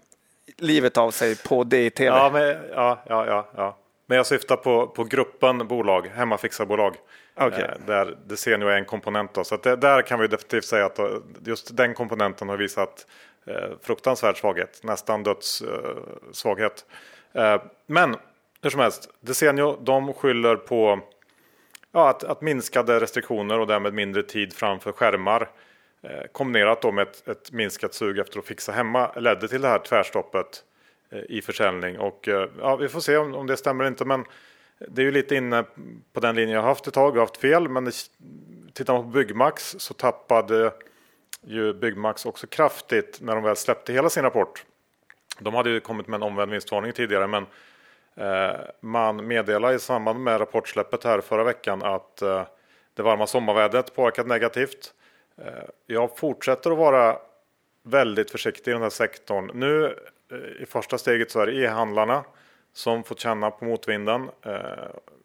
[0.61, 2.17] livet av sig på det i tv.
[2.17, 3.77] Ja, men, ja, ja, ja, ja.
[4.05, 6.95] men jag syftar på, på gruppen bolag, hemmafixarbolag.
[7.35, 7.61] Okay.
[7.61, 9.33] Eh, där det ser nu är en komponent.
[9.33, 9.43] Då.
[9.43, 10.99] Så det, där kan vi definitivt säga att
[11.45, 13.07] just den komponenten har visat
[13.45, 16.85] eh, fruktansvärd svaghet, nästan dödssvaghet.
[17.33, 18.15] Eh, eh, men
[18.61, 20.99] hur som helst, Desenio de skyller på
[21.91, 25.49] ja, att, att minskade restriktioner och därmed mindre tid framför skärmar
[26.03, 29.67] Eh, kombinerat då med ett, ett, minskat sug efter att fixa hemma ledde till det
[29.67, 30.63] här tvärstoppet
[31.09, 31.99] eh, i försäljning.
[31.99, 34.05] Och eh, ja, vi får se om, om det stämmer eller inte.
[34.05, 34.25] Men
[34.87, 35.63] det är ju lite inne
[36.13, 37.09] på den linjen jag har haft ett tag.
[37.09, 37.69] och har haft fel.
[37.69, 37.91] Men det,
[38.73, 40.73] tittar man på Byggmax så tappade
[41.41, 44.65] ju Byggmax också kraftigt när de väl släppte hela sin rapport.
[45.39, 47.27] De hade ju kommit med en omvänd vinstvarning tidigare.
[47.27, 47.45] Men
[48.15, 52.43] eh, man meddelade i samband med rapportsläppet här förra veckan att eh,
[52.93, 54.93] det varma sommarvädret påverkat negativt.
[55.45, 57.17] Eh, jag fortsätter att vara
[57.83, 59.51] väldigt försiktig i den här sektorn.
[59.53, 59.85] Nu
[60.31, 62.23] eh, i första steget så är det e-handlarna
[62.73, 64.29] som fått känna på motvinden.
[64.45, 64.61] Eh,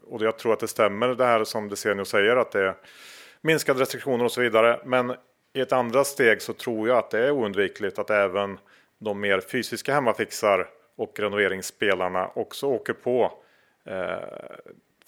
[0.07, 2.74] och jag tror att det stämmer det här som Desenio säger att det är
[3.40, 4.81] minskade restriktioner och så vidare.
[4.85, 5.14] Men
[5.52, 8.59] i ett andra steg så tror jag att det är oundvikligt att även
[8.98, 13.33] de mer fysiska hemmafixar och renoveringsspelarna också åker på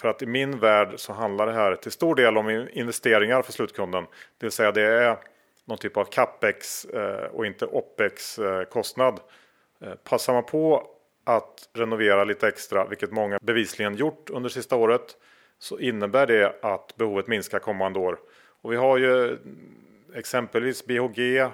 [0.01, 3.53] för att i min värld så handlar det här till stor del om investeringar för
[3.53, 4.05] slutkunden.
[4.39, 5.17] Det vill säga det är
[5.65, 9.21] någon typ av capex eh, och inte opex eh, kostnad.
[9.81, 10.91] Eh, passar man på
[11.25, 15.17] att renovera lite extra, vilket många bevisligen gjort under sista året,
[15.59, 18.19] så innebär det att behovet minskar kommande år.
[18.63, 19.39] Och vi har ju
[20.15, 21.47] exempelvis BHG,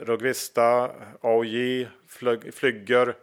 [0.00, 1.88] Rugvista, AOJ,
[2.52, 3.14] Flygger.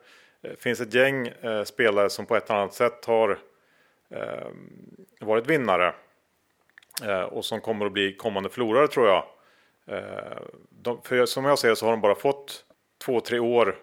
[0.41, 1.33] Det finns ett gäng
[1.65, 3.37] spelare som på ett annat sätt har
[4.09, 5.93] Ehm, varit vinnare.
[7.03, 9.23] Eh, och som kommer att bli kommande förlorare tror jag.
[9.87, 12.65] Ehm, de, för som jag ser så har de bara fått
[13.05, 13.75] två, tre år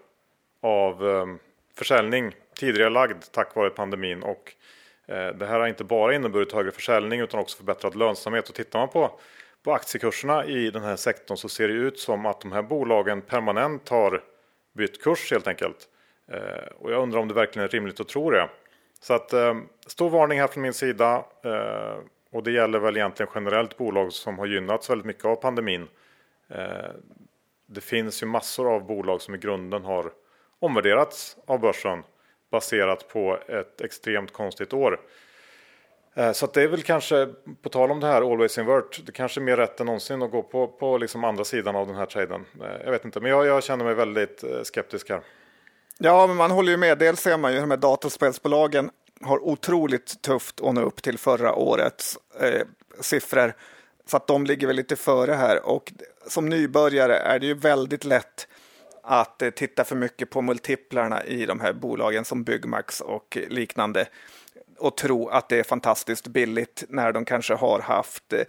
[0.60, 1.38] av ehm,
[1.74, 4.52] försäljning tidigare lagd tack vare pandemin och
[5.06, 8.78] eh, det här har inte bara inneburit högre försäljning utan också förbättrad lönsamhet och tittar
[8.78, 9.20] man på
[9.64, 13.22] på aktiekurserna i den här sektorn så ser det ut som att de här bolagen
[13.22, 14.22] permanent har
[14.72, 15.88] bytt kurs helt enkelt.
[16.28, 18.48] Eh, och jag undrar om det verkligen är rimligt att tro det.
[19.04, 19.54] Så att eh,
[19.86, 21.24] stor varning här från min sida.
[21.44, 21.98] Eh,
[22.32, 25.88] och det gäller väl egentligen generellt bolag som har gynnats väldigt mycket av pandemin.
[26.48, 26.90] Eh,
[27.66, 30.12] det finns ju massor av bolag som i grunden har
[30.58, 32.02] omvärderats av börsen
[32.50, 35.00] baserat på ett extremt konstigt år.
[36.14, 37.28] Eh, så det är väl kanske,
[37.62, 40.30] på tal om det här Always Invert, det kanske är mer rätt än någonsin att
[40.30, 42.44] gå på, på liksom andra sidan av den här traden.
[42.60, 45.20] Eh, jag vet inte, men jag, jag känner mig väldigt eh, skeptisk här.
[45.98, 46.98] Ja, men man håller ju med.
[46.98, 51.18] Dels ser man ju hur de här datorspelsbolagen har otroligt tufft att nå upp till
[51.18, 52.62] förra årets eh,
[53.00, 53.54] siffror.
[54.06, 55.66] Så att de ligger väl lite före här.
[55.66, 55.92] Och
[56.28, 58.48] som nybörjare är det ju väldigt lätt
[59.02, 64.06] att eh, titta för mycket på multiplarna i de här bolagen som Byggmax och liknande
[64.78, 68.40] och tro att det är fantastiskt billigt när de kanske har haft eh,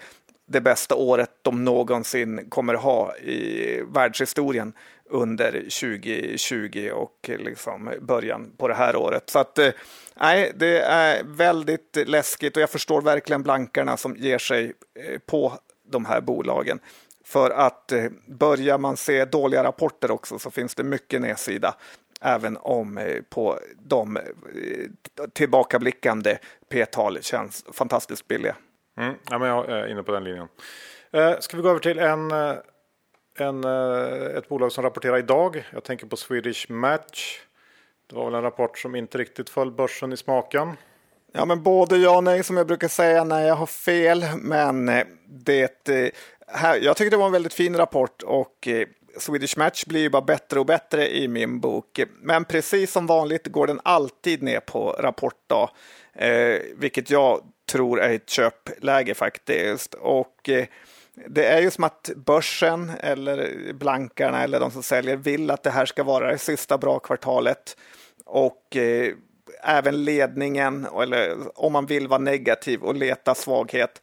[0.47, 4.73] det bästa året de någonsin kommer ha i världshistorien
[5.09, 9.29] under 2020 och eh, liksom början på det här året.
[9.29, 9.71] Så att eh,
[10.15, 15.53] nej, det är väldigt läskigt och jag förstår verkligen blankarna som ger sig eh, på
[15.91, 16.79] de här bolagen.
[17.25, 17.93] För att
[18.27, 21.75] börjar man se dåliga rapporter också så finns det mycket nedsida
[22.21, 24.19] även om på de
[25.33, 26.37] tillbakablickande
[26.69, 28.55] p-tal känns fantastiskt billiga.
[28.97, 30.47] Mm, ja, men jag är inne på den linjen.
[31.39, 32.31] Ska vi gå över till en,
[33.39, 35.63] en, eh, ett bolag som rapporterar idag?
[35.73, 37.39] Jag tänker på Swedish Match.
[38.09, 40.77] Det var väl en rapport som inte riktigt föll börsen i smaken.
[41.31, 44.25] Ja, men både ja och nej som jag brukar säga när jag har fel.
[44.37, 46.09] Men eh, det, eh,
[46.47, 48.67] här, jag tycker det var en väldigt fin rapport och
[49.17, 51.99] Swedish Match blir ju bara bättre och bättre i min bok.
[52.21, 55.69] Men precis som vanligt går den alltid ner på rapportdag,
[56.13, 59.93] eh, vilket jag tror är ett köpläge faktiskt.
[59.93, 60.65] Och eh,
[61.27, 65.69] det är ju som att börsen eller blankarna eller de som säljer vill att det
[65.69, 67.77] här ska vara det sista bra kvartalet.
[68.25, 69.13] Och eh,
[69.63, 74.01] även ledningen, eller om man vill vara negativ och leta svaghet,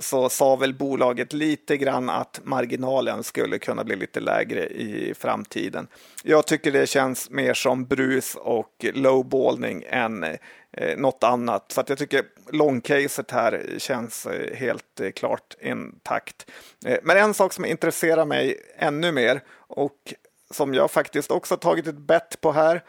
[0.00, 5.88] så sa väl bolaget lite grann att marginalen skulle kunna bli lite lägre i framtiden.
[6.24, 11.72] Jag tycker det känns mer som brus och lowballning än eh, något annat.
[11.72, 16.50] Så att jag tycker långcaset här känns eh, helt eh, klart intakt.
[16.86, 20.14] Eh, men en sak som intresserar mig ännu mer och
[20.50, 22.82] som jag faktiskt också tagit ett bett på här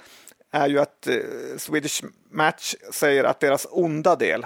[0.52, 1.16] är ju att eh,
[1.58, 4.46] Swedish Match säger att deras onda del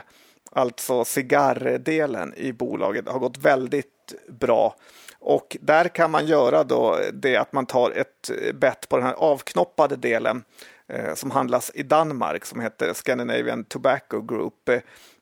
[0.54, 4.76] alltså cigarrdelen i bolaget, har gått väldigt bra.
[5.20, 9.14] Och där kan man göra då det att man tar ett bett på den här
[9.14, 10.44] avknoppade delen
[10.88, 14.70] eh, som handlas i Danmark som heter Scandinavian Tobacco Group.
[14.70, 14.76] Eh,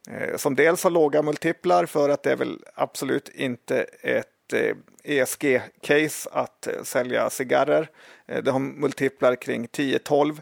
[0.09, 4.75] eh som dels har låga multiplar för att det är väl absolut inte ett eh,
[5.03, 7.89] ESG-case att eh, sälja cigarrer.
[8.27, 10.41] Eh, det har multiplar kring 10-12.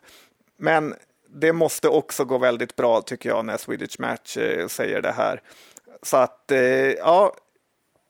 [0.59, 0.95] Men
[1.29, 5.41] det måste också gå väldigt bra tycker jag när Swedish Match eh, säger det här.
[6.01, 6.59] Så att eh,
[6.91, 7.35] ja,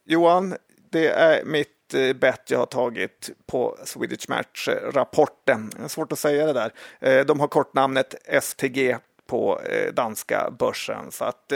[0.05, 0.55] Johan,
[0.89, 5.71] det är mitt eh, bett jag har tagit på Swedish Match-rapporten.
[5.87, 6.53] Svårt att säga det
[6.99, 7.23] där.
[7.23, 9.61] De har kortnamnet STG på
[9.93, 11.11] danska börsen.
[11.11, 11.53] Så att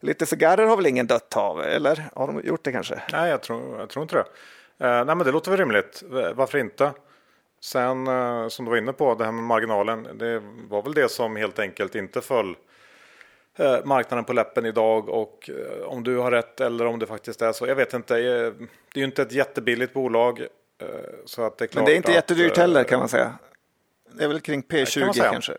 [0.00, 3.02] lite cigarrer har väl ingen dött av, eller har de gjort det kanske?
[3.12, 4.24] Nej, jag tror, jag tror inte det.
[4.78, 6.02] nej, men det låter väl rimligt.
[6.34, 6.92] Varför inte?
[7.60, 10.18] Sen eh, som du var inne på, det här med marginalen.
[10.18, 12.56] Det var väl det som helt enkelt inte föll
[13.56, 17.42] eh, marknaden på läppen idag och eh, om du har rätt eller om det faktiskt
[17.42, 17.66] är så.
[17.66, 18.14] Jag vet inte.
[18.14, 18.54] Det är
[18.94, 20.46] ju inte ett jättebilligt bolag.
[21.24, 23.38] Så att det är klart Men det är inte jättedyrt heller kan man säga.
[24.12, 25.56] Det är väl kring P20 kan kanske.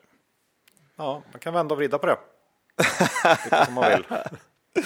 [0.98, 2.18] Ja, man kan vända och vrida på det.
[3.66, 4.06] Som man vill.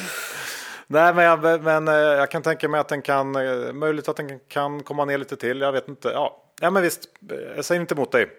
[0.87, 3.31] Nej, men jag, men jag kan tänka mig att den kan,
[3.79, 5.61] möjligt att den kan komma ner lite till.
[5.61, 6.07] Jag vet inte.
[6.07, 7.09] Ja, Ja men visst,
[7.55, 8.29] jag säger inte emot dig.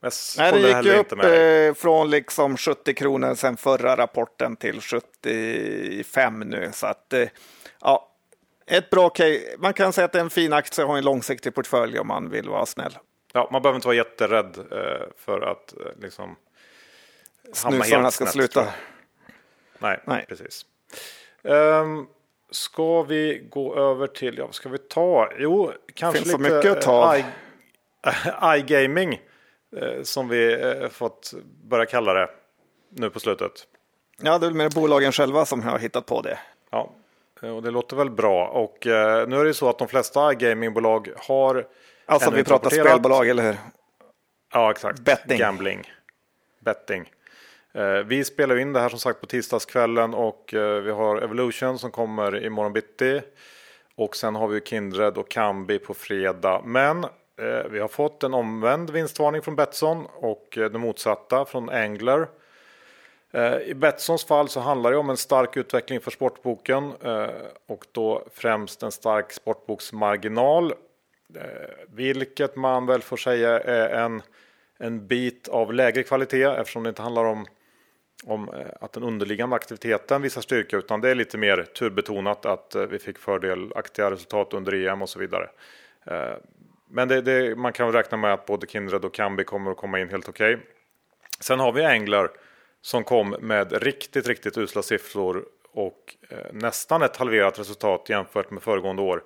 [0.00, 4.80] Jag Nej, det gick ju upp eh, från liksom 70 kronor sen förra rapporten till
[4.80, 6.70] 75 nu.
[6.72, 7.28] Så att eh,
[7.80, 8.10] ja,
[8.66, 9.40] ett bra case.
[9.58, 12.06] Man kan säga att det är en fin aktie och har en långsiktig portfölj om
[12.06, 12.98] man vill vara snäll.
[13.32, 16.36] Ja, man behöver inte vara jätterädd eh, för att liksom
[17.64, 18.68] hamna helt ska snett, sluta.
[19.78, 20.66] Nej, Nej, precis.
[21.42, 22.08] Um,
[22.50, 25.30] ska vi gå över till, ja vad ska vi ta?
[25.38, 26.48] Jo, kanske Finns lite...
[26.48, 27.16] så mycket att ta
[28.56, 29.20] iGaming
[29.76, 32.30] eh, som vi eh, fått börja kalla det
[32.88, 33.52] nu på slutet.
[34.22, 36.38] Ja, det är väl mer bolagen själva som har hittat på det.
[36.70, 36.90] Ja,
[37.40, 38.46] och det låter väl bra.
[38.48, 41.66] Och eh, nu är det ju så att de flesta gamingbolag har
[42.06, 43.56] Alltså vi pratar spelbolag, eller hur?
[44.52, 45.00] Ja, exakt.
[45.00, 45.38] Betting.
[45.38, 45.92] Gambling.
[46.60, 47.10] Betting.
[47.74, 51.78] Eh, vi spelar in det här som sagt på tisdagskvällen och eh, vi har Evolution
[51.78, 53.20] som kommer imorgon bitti.
[53.96, 56.62] Och sen har vi Kindred och Kambi på fredag.
[56.64, 61.44] Men eh, Eh, vi har fått en omvänd vinstvarning från Betsson och eh, det motsatta
[61.44, 62.28] från Angler.
[63.32, 66.92] Eh, I Betssons fall så handlar det om en stark utveckling för sportboken
[67.66, 70.74] och då främst en stark sportboksmarginal.
[71.88, 74.22] Vilket man väl får säga är en,
[74.78, 77.46] en bit av lägre kvalitet eftersom det inte handlar om,
[78.24, 82.98] om att den underliggande aktiviteten visar styrka utan det är lite mer turbetonat att vi
[82.98, 85.48] fick fördelaktiga resultat under EM och så vidare.
[86.94, 90.00] Men det, det, man kan räkna med att både Kindred och Kambi kommer att komma
[90.00, 90.54] in helt okej.
[90.54, 90.66] Okay.
[91.40, 92.30] Sen har vi Englar
[92.80, 98.62] som kom med riktigt, riktigt usla siffror och eh, nästan ett halverat resultat jämfört med
[98.62, 99.22] föregående år.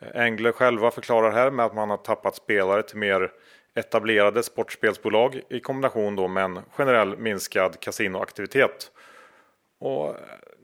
[0.00, 3.32] Eh, Engler själva förklarar här med att man har tappat spelare till mer
[3.74, 8.90] etablerade sportspelsbolag i kombination då med en generell minskad kasinoaktivitet.
[9.80, 10.14] Och, eh,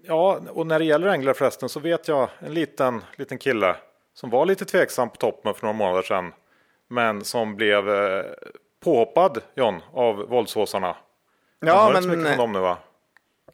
[0.03, 3.77] ja, och när det gäller Engler förresten så vet jag en liten, liten kille
[4.15, 6.33] som var lite tveksam på toppen för några månader sedan.
[6.91, 8.25] Men som blev eh,
[8.81, 10.97] påhoppad John av våldsåsarna
[11.61, 12.13] Ja, men...
[12.13, 12.79] Inte dem nu va?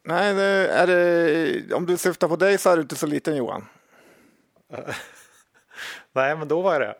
[0.03, 3.35] Nej, det är det, om du syftar på dig så är du inte så liten
[3.35, 3.65] Johan.
[6.13, 6.95] Nej, men då var jag det.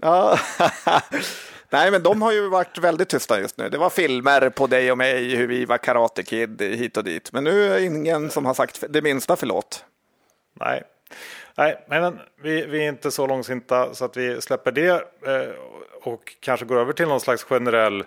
[0.00, 0.38] Ja.
[1.70, 3.68] Nej, men de har ju varit väldigt tysta just nu.
[3.68, 7.32] Det var filmer på dig och mig, hur vi var Karate Kid hit och dit.
[7.32, 9.84] Men nu är det ingen som har sagt det minsta förlåt.
[10.60, 10.82] Nej,
[11.88, 15.54] Nej men vi, vi är inte så långsinta så att vi släpper det eh,
[16.02, 18.04] och kanske går över till någon slags generell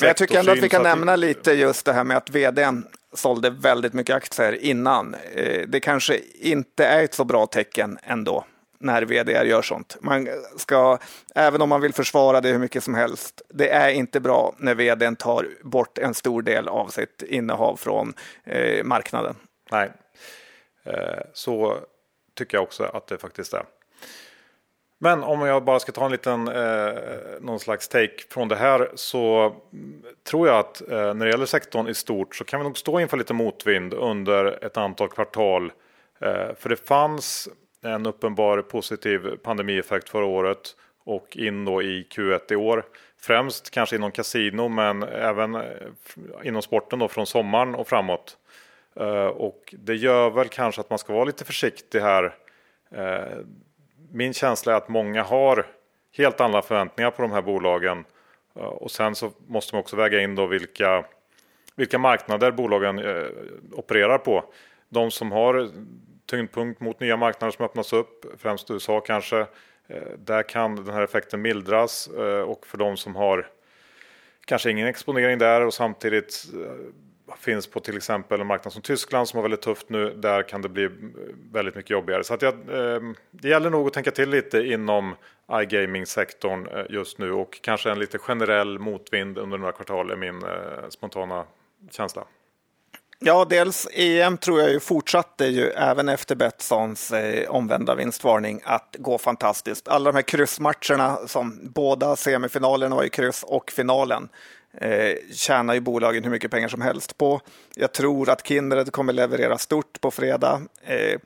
[0.00, 2.86] men jag tycker ändå att vi kan nämna lite just det här med att vdn
[3.12, 5.14] sålde väldigt mycket aktier innan.
[5.34, 8.44] Eh, det kanske inte är ett så bra tecken ändå
[8.78, 9.96] när vd gör sånt.
[10.00, 10.98] Man ska,
[11.34, 14.74] även om man vill försvara det hur mycket som helst, det är inte bra när
[14.74, 19.34] vdn tar bort en stor del av sitt innehav från eh, marknaden.
[19.70, 19.92] Nej,
[20.84, 21.78] eh, så
[22.34, 23.64] tycker jag också att det faktiskt är.
[24.98, 26.92] Men om jag bara ska ta en liten eh,
[27.40, 29.54] någon slags take från det här så
[30.24, 33.00] tror jag att eh, när det gäller sektorn i stort så kan vi nog stå
[33.00, 35.72] inför lite motvind under ett antal kvartal.
[36.20, 37.48] Eh, för det fanns
[37.82, 42.84] en uppenbar positiv pandemieffekt förra året och in då i Q1 i år.
[43.20, 45.62] Främst kanske inom kasino men även eh,
[46.42, 48.36] inom sporten då från sommaren och framåt.
[48.96, 52.34] Eh, och det gör väl kanske att man ska vara lite försiktig här
[52.90, 53.38] eh,
[54.12, 55.66] min känsla är att många har
[56.16, 58.04] helt andra förväntningar på de här bolagen.
[58.56, 61.04] Eh, och sen så måste man också väga in då vilka,
[61.76, 63.00] vilka marknader bolagen
[63.72, 64.44] opererar på.
[64.88, 65.70] De som har
[66.26, 69.46] tyngdpunkt mot nya marknader som öppnas upp, främst USA kanske,
[70.18, 72.06] där kan den här effekten mildras.
[72.46, 73.48] Och för de som har
[74.44, 76.44] kanske ingen exponering där och samtidigt
[77.38, 80.14] finns på till exempel en marknad som Tyskland som har väldigt tufft nu.
[80.14, 80.90] Där kan det bli eh,
[81.52, 82.24] väldigt mycket jobbigare.
[82.24, 85.14] Så att jag, eh, det gäller nog att tänka till lite inom
[85.52, 90.44] iGaming-sektorn eh, just nu och kanske en lite generell motvind under några kvartal är min
[90.90, 91.44] spontana
[91.90, 92.24] känsla.
[93.24, 98.96] Ja, dels EM tror jag ju fortsatte ju även efter Betssons eh, omvända vinstvarning att
[98.98, 99.88] gå fantastiskt.
[99.88, 104.28] Alla de här kryssmatcherna som båda semifinalerna var i kryss och finalen
[104.80, 107.40] eh, tjänar ju bolagen hur mycket pengar som helst på.
[107.74, 110.62] Jag tror att Kindred kommer leverera stort på fredag.
[110.82, 111.20] Eh,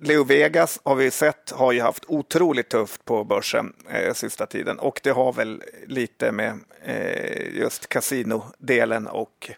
[0.00, 4.78] Leo Vegas har vi sett har ju haft otroligt tufft på börsen eh, sista tiden
[4.78, 9.50] och det har väl lite med eh, just kasinodelen och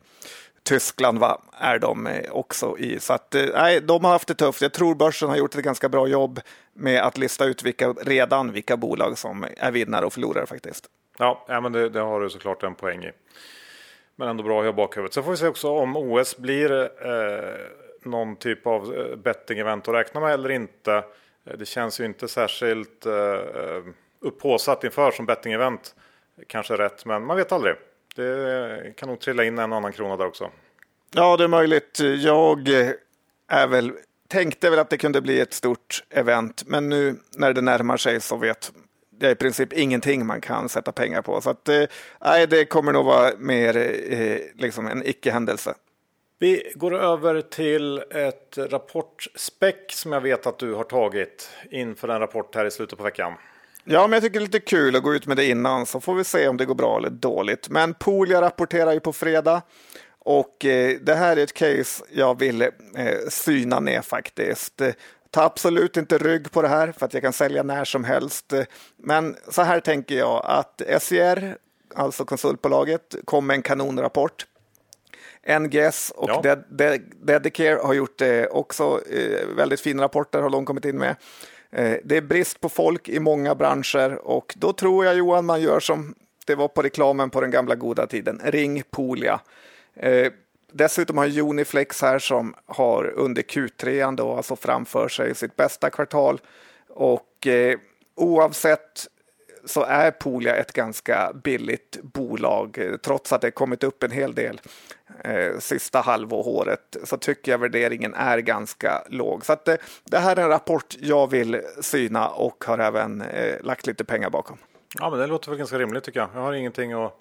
[0.66, 3.00] Tyskland va, är de eh, också i.
[3.00, 4.62] Så att, eh, nej, de har haft det tufft.
[4.62, 6.40] Jag tror börsen har gjort ett ganska bra jobb
[6.74, 10.86] med att lista ut vilka, redan vilka bolag som är vinnare och förlorare faktiskt.
[11.18, 13.12] Ja, ja men det, det har du såklart en poäng i.
[14.16, 15.14] Men ändå bra att ha bakhuvudet.
[15.14, 17.54] Sen får vi se också om OS blir eh,
[18.02, 21.04] någon typ av eh, betting-event att räkna med eller inte.
[21.44, 23.82] Eh, det känns ju inte särskilt eh, eh,
[24.20, 25.94] upphåsat inför som betting-event.
[26.46, 27.74] Kanske rätt, men man vet aldrig.
[28.14, 30.50] Det kan nog trilla in en annan krona där också.
[31.14, 32.00] Ja, det är möjligt.
[32.18, 32.68] Jag
[33.48, 33.92] är väl,
[34.28, 38.20] tänkte väl att det kunde bli ett stort event, men nu när det närmar sig
[38.20, 38.72] så vet
[39.18, 41.40] det är i princip ingenting man kan sätta pengar på.
[41.40, 41.84] Så att, eh,
[42.48, 45.74] det kommer nog vara mer eh, liksom en icke-händelse.
[46.38, 52.20] Vi går över till ett rapportspeck som jag vet att du har tagit inför en
[52.20, 53.32] rapport här i slutet på veckan.
[53.84, 56.00] Ja, men jag tycker det är lite kul att gå ut med det innan så
[56.00, 57.68] får vi se om det går bra eller dåligt.
[57.68, 59.62] Men Poolia rapporterar ju på fredag
[60.18, 62.68] och eh, det här är ett case jag vill eh,
[63.28, 64.82] syna ner faktiskt
[65.36, 68.52] Ta absolut inte rygg på det här för att jag kan sälja när som helst.
[68.96, 71.56] Men så här tänker jag att SCR,
[71.94, 74.46] alltså konsultbolaget, kom med en kanonrapport.
[75.60, 76.40] NGS och ja.
[76.42, 79.00] Ded Ded Dedicare har gjort det också.
[79.10, 81.16] Eh, väldigt fina rapporter har de kommit in med.
[81.70, 85.60] Eh, det är brist på folk i många branscher och då tror jag Johan man
[85.60, 86.14] gör som
[86.46, 88.40] det var på reklamen på den gamla goda tiden.
[88.44, 89.40] Ring Polia.
[90.76, 96.40] Dessutom har Uniflex här som har under Q3 då, alltså framför sig sitt bästa kvartal.
[96.88, 97.78] Och eh,
[98.14, 99.06] oavsett
[99.64, 102.78] så är Polia ett ganska billigt bolag.
[103.02, 104.60] Trots att det kommit upp en hel del
[105.24, 109.44] eh, sista halvåret så tycker jag värderingen är ganska låg.
[109.44, 113.62] Så att, eh, det här är en rapport jag vill syna och har även eh,
[113.62, 114.58] lagt lite pengar bakom.
[115.00, 116.28] Ja, men det låter väl ganska rimligt tycker jag.
[116.34, 117.12] Jag har ingenting att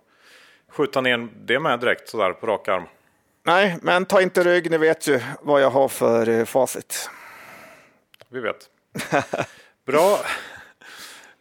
[0.69, 2.83] skjuta ner det med direkt sådär på rak arm.
[3.47, 4.71] Nej, men ta inte rygg.
[4.71, 7.09] Ni vet ju vad jag har för eh, facit.
[8.29, 8.69] Vi vet.
[9.85, 10.19] Bra.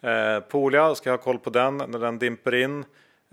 [0.00, 2.84] Eh, Polia, ska jag ha koll på den när den dimper in.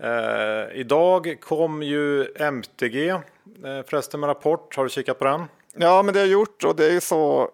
[0.02, 3.20] Eh, idag kom ju MTG eh,
[3.62, 4.76] förresten med rapport.
[4.76, 5.44] Har du kikat på den?
[5.74, 7.50] Ja, men det har jag gjort och det är ju så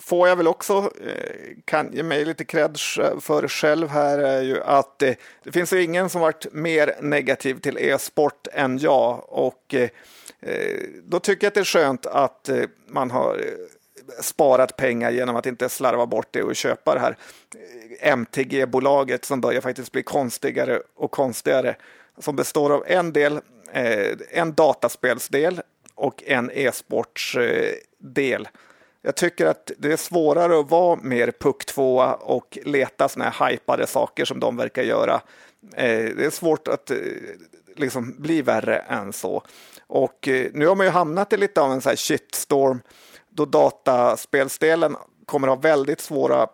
[0.00, 2.76] får jag väl också eh, kan ge mig lite cred
[3.20, 7.54] för själv här är ju att det, det finns ju ingen som varit mer negativ
[7.54, 9.74] till e-sport än jag och
[10.40, 15.10] Eh, då tycker jag att det är skönt att eh, man har eh, sparat pengar
[15.10, 17.16] genom att inte slarva bort det och köpa det här
[18.00, 21.76] MTG-bolaget som börjar faktiskt bli konstigare och konstigare.
[22.18, 23.40] Som består av en del,
[24.30, 25.60] en dataspelsdel
[25.94, 28.48] och en e-sportsdel.
[29.02, 33.50] Jag tycker att det är svårare att vara mer puck 2 och leta såna här
[33.50, 35.20] hypade saker som de verkar göra.
[35.76, 36.90] Det är svårt att
[37.76, 39.42] liksom bli värre än så.
[39.88, 42.82] Och eh, nu har man ju hamnat i lite av en så här shitstorm
[43.30, 46.46] då dataspelsdelen kommer att ha väldigt svåra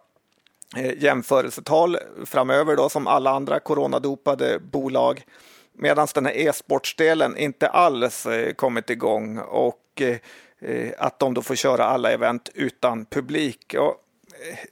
[0.77, 5.25] eh, jämförelsetal framöver då som alla andra coronadopade bolag.
[5.73, 9.79] Medan den här e-sportsdelen inte alls eh, kommit igång och
[10.99, 13.75] att de då får köra alla event utan publik.
[13.79, 13.95] Och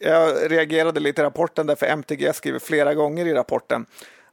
[0.01, 3.87] jag reagerade lite i rapporten därför MTG skriver flera gånger i rapporten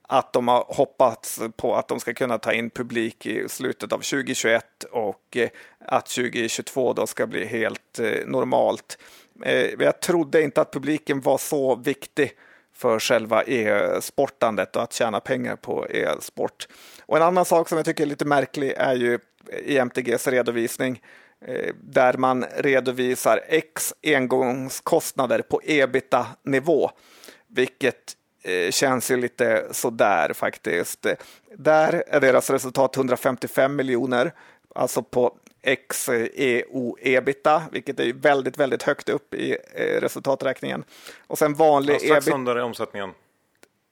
[0.08, 3.98] att de har hoppats på att de ska kunna ta in publik i slutet av
[3.98, 5.50] 2021 och eh,
[5.80, 8.98] att 2022 då ska bli helt eh, normalt.
[9.44, 12.32] Eh, jag trodde inte att publiken var så viktig
[12.74, 16.68] för själva e-sportandet och att tjäna pengar på e-sport.
[17.06, 19.20] Och en annan sak som jag tycker är lite märklig är ju
[19.64, 21.02] i MTGs redovisning
[21.82, 26.92] där man redovisar x engångskostnader på ebita-nivå,
[27.48, 28.18] vilket
[28.70, 31.06] känns ju lite sådär faktiskt.
[31.56, 34.32] Där är deras resultat 155 miljoner,
[34.76, 40.84] alltså på x EU ebita, vilket är väldigt, väldigt högt upp i eh, resultaträkningen.
[41.28, 43.14] Och sen vanlig ja, strax under omsättningen.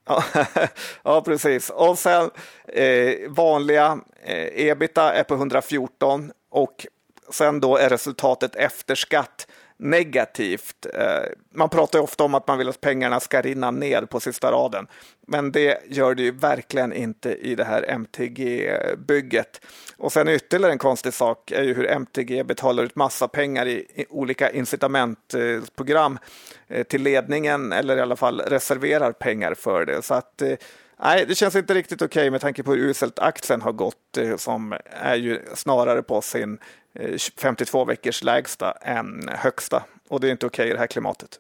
[1.04, 1.70] ja, precis.
[1.70, 2.30] Och sen
[2.68, 6.88] eh, vanliga eh, ebita är på 114 och
[7.30, 9.48] sen då är resultatet efter skatt
[9.78, 10.86] negativt.
[10.94, 11.24] Eh,
[11.54, 14.88] man pratar ofta om att man vill att pengarna ska rinna ner på sista raden,
[15.28, 19.62] men det gör det ju verkligen inte i det här MTG-bygget.
[19.98, 24.06] Och sen ytterligare en konstig sak är ju hur MTG betalar ut massa pengar i
[24.10, 26.20] olika incitamentprogram
[26.68, 30.02] eh, till ledningen eller i alla fall reserverar pengar för det.
[30.02, 30.54] Så att eh,
[30.98, 34.18] Nej, det känns inte riktigt okej okay med tanke på hur uselt aktien har gått
[34.18, 36.60] eh, som är ju snarare på sin
[36.94, 39.84] eh, 52 veckors lägsta än högsta.
[40.08, 41.40] Och det är inte okej okay i det här klimatet.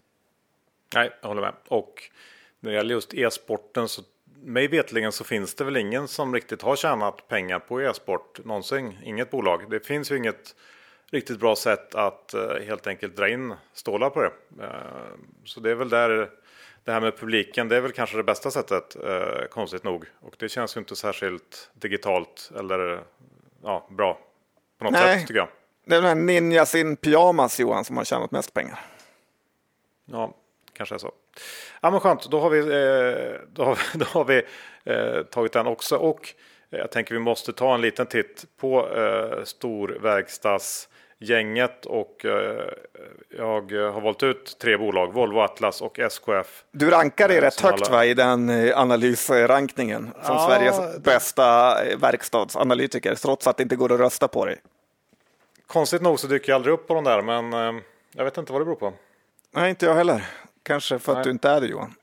[0.95, 1.53] Nej, jag håller med.
[1.67, 2.03] Och
[2.59, 4.01] när det gäller just e-sporten så
[4.43, 8.97] mig vetligen så finns det väl ingen som riktigt har tjänat pengar på e-sport någonsin.
[9.03, 9.69] Inget bolag.
[9.69, 10.55] Det finns ju inget
[11.11, 14.31] riktigt bra sätt att eh, helt enkelt dra in stålar på det.
[15.45, 16.29] Så det är väl där
[16.85, 20.05] det här med publiken, det är väl kanske det bästa sättet, uh, konstigt nog.
[20.21, 23.03] Och det känns ju inte särskilt digitalt eller
[23.63, 24.19] ja, bra
[24.77, 25.19] på något Nej.
[25.19, 25.47] sätt tycker jag.
[25.85, 28.79] Det är den här Ninja sin pyjamas Johan som har tjänat mest pengar.
[30.05, 30.33] Ja,
[30.73, 31.11] kanske är så.
[31.81, 34.43] Ja men skönt, då har vi, eh, då har, då har vi
[34.83, 35.97] eh, tagit den också.
[35.97, 36.33] Och
[36.71, 42.69] eh, jag tänker vi måste ta en liten titt på eh, storverkstads gänget och eh,
[43.37, 46.63] jag har valt ut tre bolag, Volvo, Atlas och SKF.
[46.71, 47.91] Du rankar dig rätt högt alla...
[47.91, 53.75] va, i den eh, analysrankningen som ja, Sveriges bästa eh, verkstadsanalytiker, trots att det inte
[53.75, 54.61] går att rösta på dig.
[55.67, 57.81] Konstigt nog så dyker jag aldrig upp på de där, men
[58.15, 58.93] jag vet inte vad det beror på.
[59.51, 60.25] Nej, inte jag heller.
[60.63, 61.23] Kanske för att Nej.
[61.23, 61.93] du inte är det Johan.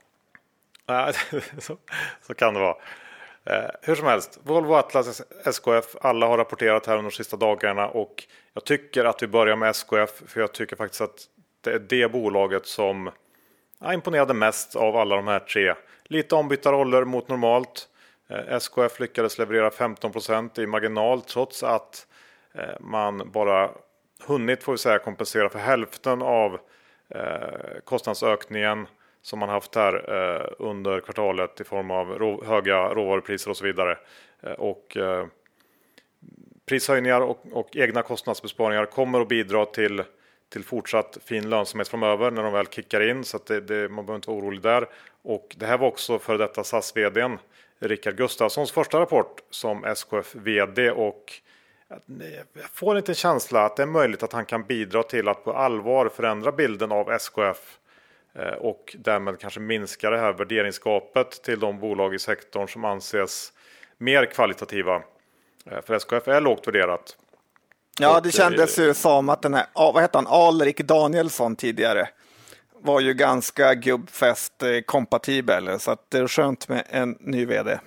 [0.89, 1.13] Nej,
[1.59, 1.77] så,
[2.27, 2.77] så kan det vara.
[3.45, 7.89] Eh, hur som helst, Volvo, Atlas, SKF, alla har rapporterat här under de sista dagarna
[7.89, 8.25] och
[8.55, 11.27] jag tycker att vi börjar med SKF för jag tycker faktiskt att
[11.61, 13.11] det är det bolaget som
[13.81, 15.75] ja, imponerade mest av alla de här tre.
[16.05, 17.89] Lite ombytta roller mot normalt.
[18.29, 22.07] Eh, SKF lyckades leverera 15% i marginal trots att
[22.55, 23.71] eh, man bara
[24.27, 26.59] hunnit får vi säga kompensera för hälften av
[27.09, 28.87] eh, kostnadsökningen
[29.23, 33.99] som man haft här eh, under kvartalet i form av höga råvarupriser och så vidare.
[34.43, 35.27] Eh, och eh,
[36.67, 40.03] prishöjningar och, och egna kostnadsbesparingar kommer att bidra till
[40.53, 44.07] till fortsatt fin lönsamhet framöver när de väl kickar in så att det, det, man
[44.07, 44.89] behöver inte vara orolig där.
[45.23, 47.39] Och det här var också för detta SAS-vdn
[47.79, 51.33] Rickard Gustafssons första rapport som SKF vd och
[52.55, 55.45] jag får en liten känsla att det är möjligt att han kan bidra till att
[55.45, 57.79] på allvar förändra bilden av SKF
[58.59, 63.53] och därmed kanske minska det här värderingsgapet till de bolag i sektorn som anses
[63.99, 65.03] mer kvalitativa.
[65.67, 67.17] Eh, för SKF är lågt värderat.
[68.01, 72.09] Ja, det kändes ju som att den här, vad hette han, Alrik Danielsson tidigare
[72.81, 77.79] var ju ganska gubbfest eh, kompatibel så att det är skönt med en ny vd.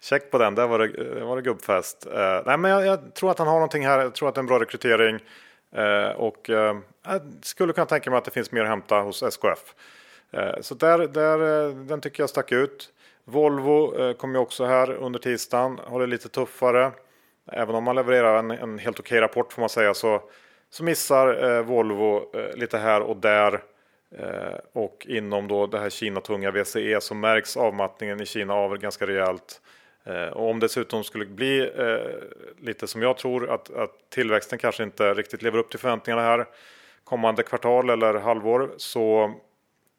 [0.00, 2.06] Check på den, där var det, var det gubbfest.
[2.06, 3.98] Uh, nej, men jag, jag, tror att han har någonting här.
[3.98, 5.18] Jag tror att det är en bra rekrytering
[5.72, 9.22] Eh, och eh, jag skulle kunna tänka mig att det finns mer att hämta hos
[9.22, 9.74] SKF.
[10.30, 12.92] Eh, så där, där, den tycker jag stack ut.
[13.24, 16.92] Volvo kom ju också här under tisdagen, har det lite tuffare.
[17.52, 20.22] Även om man levererar en, en helt okej rapport får man säga så,
[20.70, 23.62] så missar Volvo lite här och där.
[24.72, 29.60] Och inom då det här Kina-tunga VCE så märks avmattningen i Kina av ganska rejält.
[30.08, 34.82] Eh, och om dessutom skulle bli eh, lite som jag tror att, att tillväxten kanske
[34.82, 36.46] inte riktigt lever upp till förväntningarna här
[37.04, 39.34] kommande kvartal eller halvår så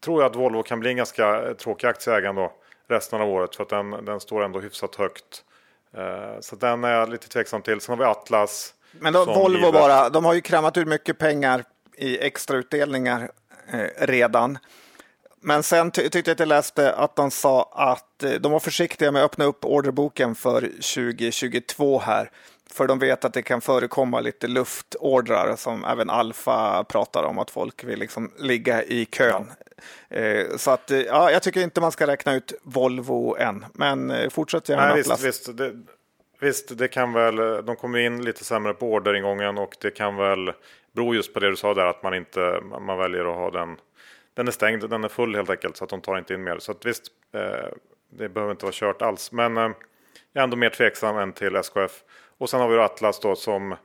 [0.03, 2.49] tror jag att Volvo kan bli en ganska tråkig aktieägare
[2.87, 5.43] resten av året för att den, den står ändå hyfsat högt.
[5.97, 7.81] Eh, så den är jag lite tveksam till.
[7.81, 8.73] Sen har vi Atlas.
[8.91, 9.73] Men då, Volvo givet...
[9.73, 11.63] bara, de har ju krämat ut mycket pengar
[11.97, 13.31] i extrautdelningar
[13.73, 14.57] eh, redan.
[15.41, 18.59] Men sen ty tyckte jag att jag läste att de sa att eh, de var
[18.59, 22.31] försiktiga med att öppna upp orderboken för 2022 här.
[22.71, 27.51] För de vet att det kan förekomma lite luftordrar som även Alfa pratar om att
[27.51, 29.51] folk vill liksom ligga i kön.
[30.09, 34.29] Eh, så att eh, ja, jag tycker inte man ska räkna ut Volvo än, men
[34.31, 34.85] fortsätt gärna.
[34.85, 35.73] Nej, visst, visst, det,
[36.39, 37.35] visst, det kan väl.
[37.65, 40.51] De kommer in lite sämre på orderingången och det kan väl
[40.91, 43.77] bero just på det du sa där att man inte man väljer att ha den.
[44.39, 46.59] Den är stängd, den är full helt enkelt så att de tar inte in mer.
[46.59, 47.67] Så att visst, eh,
[48.09, 49.63] det behöver inte vara kört alls, men eh,
[50.33, 52.03] jag är ändå mer tveksam än till SKF.
[52.37, 53.75] Och sen har vi Atlas då som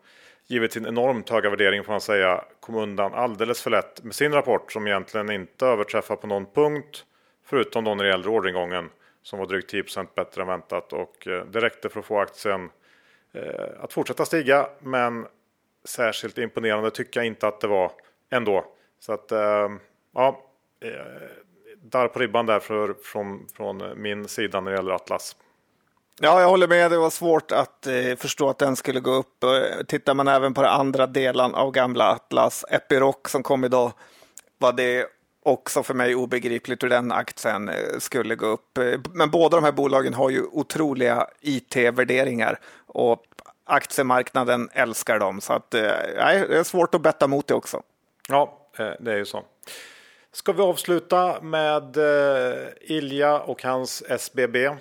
[0.46, 4.32] givet sin enormt höga värdering får man säga kom undan alldeles för lätt med sin
[4.32, 7.04] rapport som egentligen inte överträffar på någon punkt
[7.46, 8.90] förutom då när det gäller orderingången
[9.22, 12.70] som var drygt 10% bättre än väntat och eh, det räckte för att få aktien
[13.80, 15.26] att fortsätta stiga men
[15.84, 17.92] särskilt imponerande tycker jag inte att det var
[18.30, 18.64] ändå.
[18.98, 19.32] Så att
[20.14, 20.40] ja,
[21.82, 25.36] där på ribban därför från, från min sida när det gäller Atlas.
[26.20, 26.90] Ja, jag håller med.
[26.90, 29.44] Det var svårt att eh, förstå att den skulle gå upp.
[29.88, 33.92] Tittar man även på den andra delen av gamla Atlas, Epiroc som kom idag,
[34.58, 35.06] var det
[35.44, 38.78] också för mig obegripligt hur den aktien eh, skulle gå upp.
[38.78, 43.22] Eh, men båda de här bolagen har ju otroliga IT-värderingar och
[43.64, 45.40] aktiemarknaden älskar dem.
[45.40, 47.82] Så att, eh, det är svårt att betta mot det också.
[48.28, 49.44] Ja, det är ju så.
[50.34, 54.56] Ska vi avsluta med eh, Ilja och hans SBB?
[54.66, 54.76] Ja,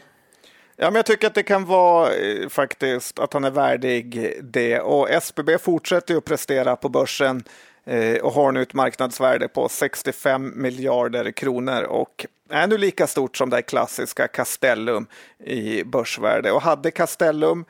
[0.78, 4.80] men jag tycker att det kan vara eh, faktiskt att han är värdig det.
[4.80, 7.44] Och SBB fortsätter att prestera på börsen
[7.86, 13.38] eh, och har nu ett marknadsvärde på 65 miljarder kronor och är nu lika stort
[13.38, 15.08] som det klassiska Castellum
[15.44, 16.52] i börsvärde.
[16.52, 17.66] Och hade Castellum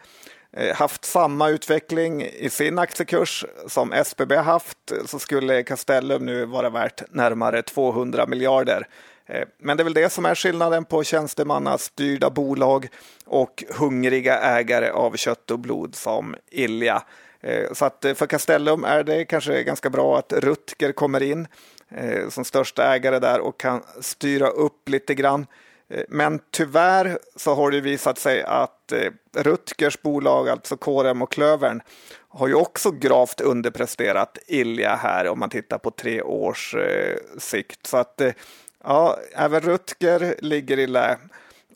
[0.57, 6.69] Eh, haft samma utveckling i sin aktiekurs som SBB haft så skulle Castellum nu vara
[6.69, 8.87] värt närmare 200 miljarder.
[9.25, 12.87] Eh, men det är väl det som är skillnaden på tjänstemannastyrda bolag
[13.25, 17.03] och hungriga ägare av kött och blod som Ilja.
[17.41, 21.47] Eh, så att för Castellum är det kanske ganska bra att Rutger kommer in
[22.29, 25.47] som största ägare där och kan styra upp lite grann.
[25.93, 31.31] Eh, men tyvärr så har det visat sig att eh, Rutgers bolag, alltså KRM och
[31.31, 31.81] Klövern,
[32.29, 37.87] har ju också gravt underpresterat Ilja här om man tittar på tre års eh, sikt.
[37.87, 38.21] Så att
[38.83, 41.17] Ja, även Rutger ligger i lä.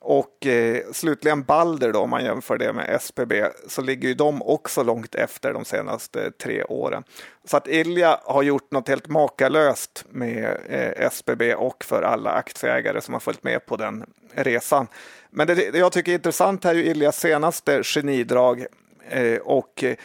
[0.09, 3.33] Och eh, slutligen Balder då, om man jämför det med SPB,
[3.67, 7.03] så ligger ju de också långt efter de senaste tre åren.
[7.45, 13.01] Så att Ilja har gjort något helt makalöst med eh, SPB och för alla aktieägare
[13.01, 14.87] som har följt med på den resan.
[15.29, 18.65] Men det, det jag tycker är intressant här är ju Iljas senaste genidrag
[19.09, 19.95] eh, och eh,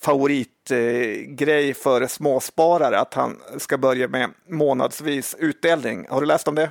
[0.00, 6.06] favoritgrej eh, för småsparare att han ska börja med månadsvis utdelning.
[6.08, 6.70] Har du läst om det?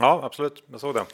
[0.00, 0.64] Ja, absolut.
[0.70, 1.04] Jag såg det.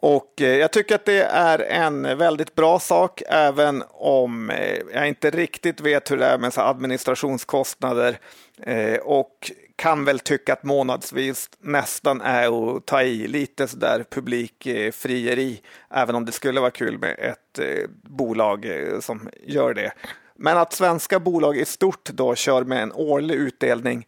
[0.00, 5.08] Och eh, jag tycker att det är en väldigt bra sak, även om eh, jag
[5.08, 8.18] inte riktigt vet hur det är med administrationskostnader
[8.62, 15.60] eh, och kan väl tycka att månadsvis nästan är att ta i lite sådär publikfrieri,
[15.90, 17.60] även om det skulle vara kul med ett
[18.02, 18.66] bolag
[19.00, 19.92] som gör det.
[20.36, 24.06] Men att svenska bolag i stort då kör med en årlig utdelning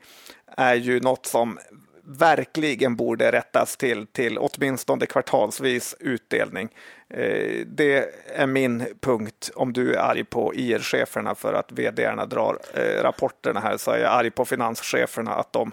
[0.56, 1.58] är ju något som
[2.04, 6.68] verkligen borde rättas till, till åtminstone kvartalsvis utdelning.
[7.08, 9.50] Eh, det är min punkt.
[9.54, 13.98] Om du är arg på IR-cheferna för att vdarna drar eh, rapporterna här så är
[13.98, 15.72] jag arg på finanscheferna att de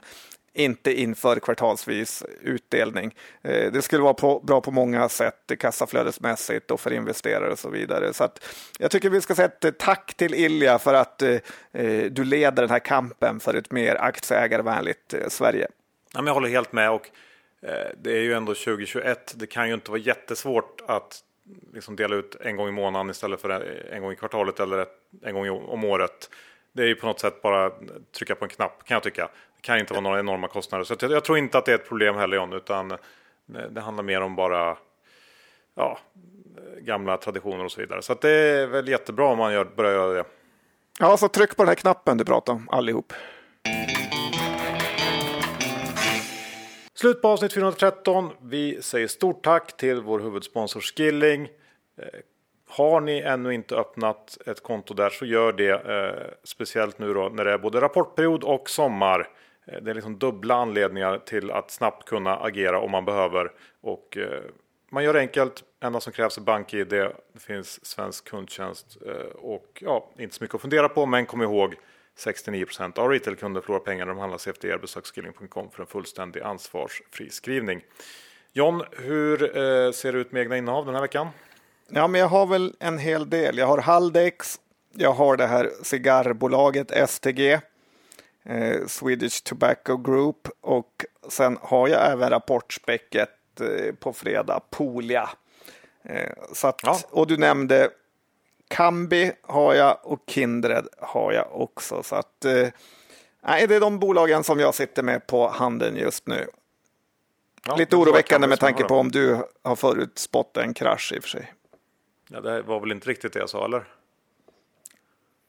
[0.53, 3.15] inte inför kvartalsvis utdelning.
[3.41, 7.69] Eh, det skulle vara på, bra på många sätt, kassaflödesmässigt och för investerare och så
[7.69, 8.13] vidare.
[8.13, 8.45] Så att
[8.79, 11.37] jag tycker vi ska säga ett tack till Ilja för att eh,
[11.73, 15.67] eh, du leder den här kampen för ett mer aktieägarvänligt eh, Sverige.
[16.13, 17.09] Ja, men jag håller helt med och
[17.61, 19.33] eh, det är ju ändå 2021.
[19.35, 21.23] Det kan ju inte vara jättesvårt att
[21.73, 24.85] liksom dela ut en gång i månaden istället för eh, en gång i kvartalet eller
[25.23, 26.29] en gång om året.
[26.71, 27.71] Det är ju på något sätt bara
[28.17, 29.29] trycka på en knapp kan jag tycka.
[29.55, 30.83] Det kan inte vara några enorma kostnader.
[30.85, 32.97] Så jag, jag tror inte att det är ett problem heller John, utan eh,
[33.69, 34.77] det handlar mer om bara
[35.75, 35.99] ja,
[36.81, 38.01] gamla traditioner och så vidare.
[38.01, 40.23] Så det är väl jättebra om man gör, börjar göra det.
[40.99, 43.13] Ja, så tryck på den här knappen du pratar om allihop.
[46.99, 48.29] Slut på avsnitt 413.
[48.41, 51.41] Vi säger stort tack till vår huvudsponsor Skilling.
[51.97, 52.05] Eh,
[52.67, 55.69] har ni ännu inte öppnat ett konto där så gör det.
[55.69, 59.29] Eh, speciellt nu då när det är både rapportperiod och sommar.
[59.67, 63.51] Eh, det är liksom dubbla anledningar till att snabbt kunna agera om man behöver.
[63.81, 64.17] Och
[64.91, 65.63] man gör det enkelt.
[65.81, 66.89] Enda som krävs är BankID.
[66.89, 68.97] Det finns svensk kundtjänst
[69.35, 71.05] och ja, inte så mycket att fundera på.
[71.05, 71.75] Men kom ihåg
[72.19, 74.77] 69% av retailkunder förlorar pengar när de handlar CFDR.
[74.77, 77.81] Besök skilling.com för en fullständig ansvarsfri skrivning.
[78.53, 81.27] John, hur eh, ser det ut med egna innehav den här veckan?
[81.89, 83.57] Ja, men jag har väl en hel del.
[83.57, 84.59] Jag har Haldex,
[84.93, 87.59] jag har det här cigarrbolaget STG,
[88.43, 95.29] eh, Swedish Tobacco Group och sen har jag även rapportspäcket eh, på fredag, Polia.
[96.03, 96.99] Eh, så att, ja.
[97.09, 97.89] Och du nämnde
[98.69, 102.03] Kambi har jag och Kindred har jag också.
[102.03, 102.67] Så att, eh,
[103.41, 106.47] det är de bolagen som jag sitter med på handen just nu.
[107.67, 111.29] Ja, Lite oroväckande med tanke på om du har förutspått en krasch i och för
[111.29, 111.53] sig.
[112.29, 113.83] Ja, det var väl inte riktigt det jag sa, eller?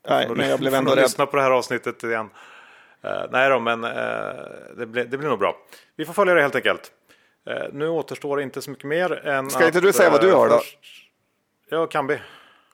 [0.09, 1.03] Nej, men jag blev ändå rädd.
[1.03, 2.31] lyssna på det här avsnittet igen.
[3.05, 3.91] Uh, nej då, men uh,
[4.77, 5.57] det, blir, det blir nog bra.
[5.97, 6.93] Vi får följa det helt enkelt.
[7.51, 10.33] Uh, nu återstår inte så mycket mer än Ska att, inte du säga vad du
[10.33, 10.61] har då?
[11.69, 12.19] Ja, Kambi.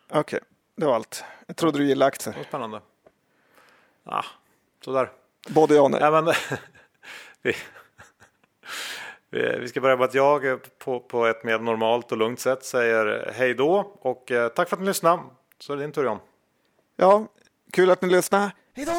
[0.08, 0.40] Okej, okay.
[0.76, 1.24] det var allt.
[1.46, 2.32] Jag trodde du gillade aktier.
[2.32, 2.80] Det var spännande.
[4.04, 4.24] Ah,
[4.84, 5.12] sådär.
[5.48, 6.00] Både ja och nej.
[6.00, 6.34] nej men,
[9.30, 12.64] vi, vi ska börja med att jag på, på ett mer normalt och lugnt sätt
[12.64, 15.22] säger hej då och eh, tack för att ni lyssnade.
[15.58, 16.18] Så är det din tur John.
[16.96, 17.26] Ja,
[17.72, 18.52] kul att ni lyssnade.
[18.74, 18.92] Hej då!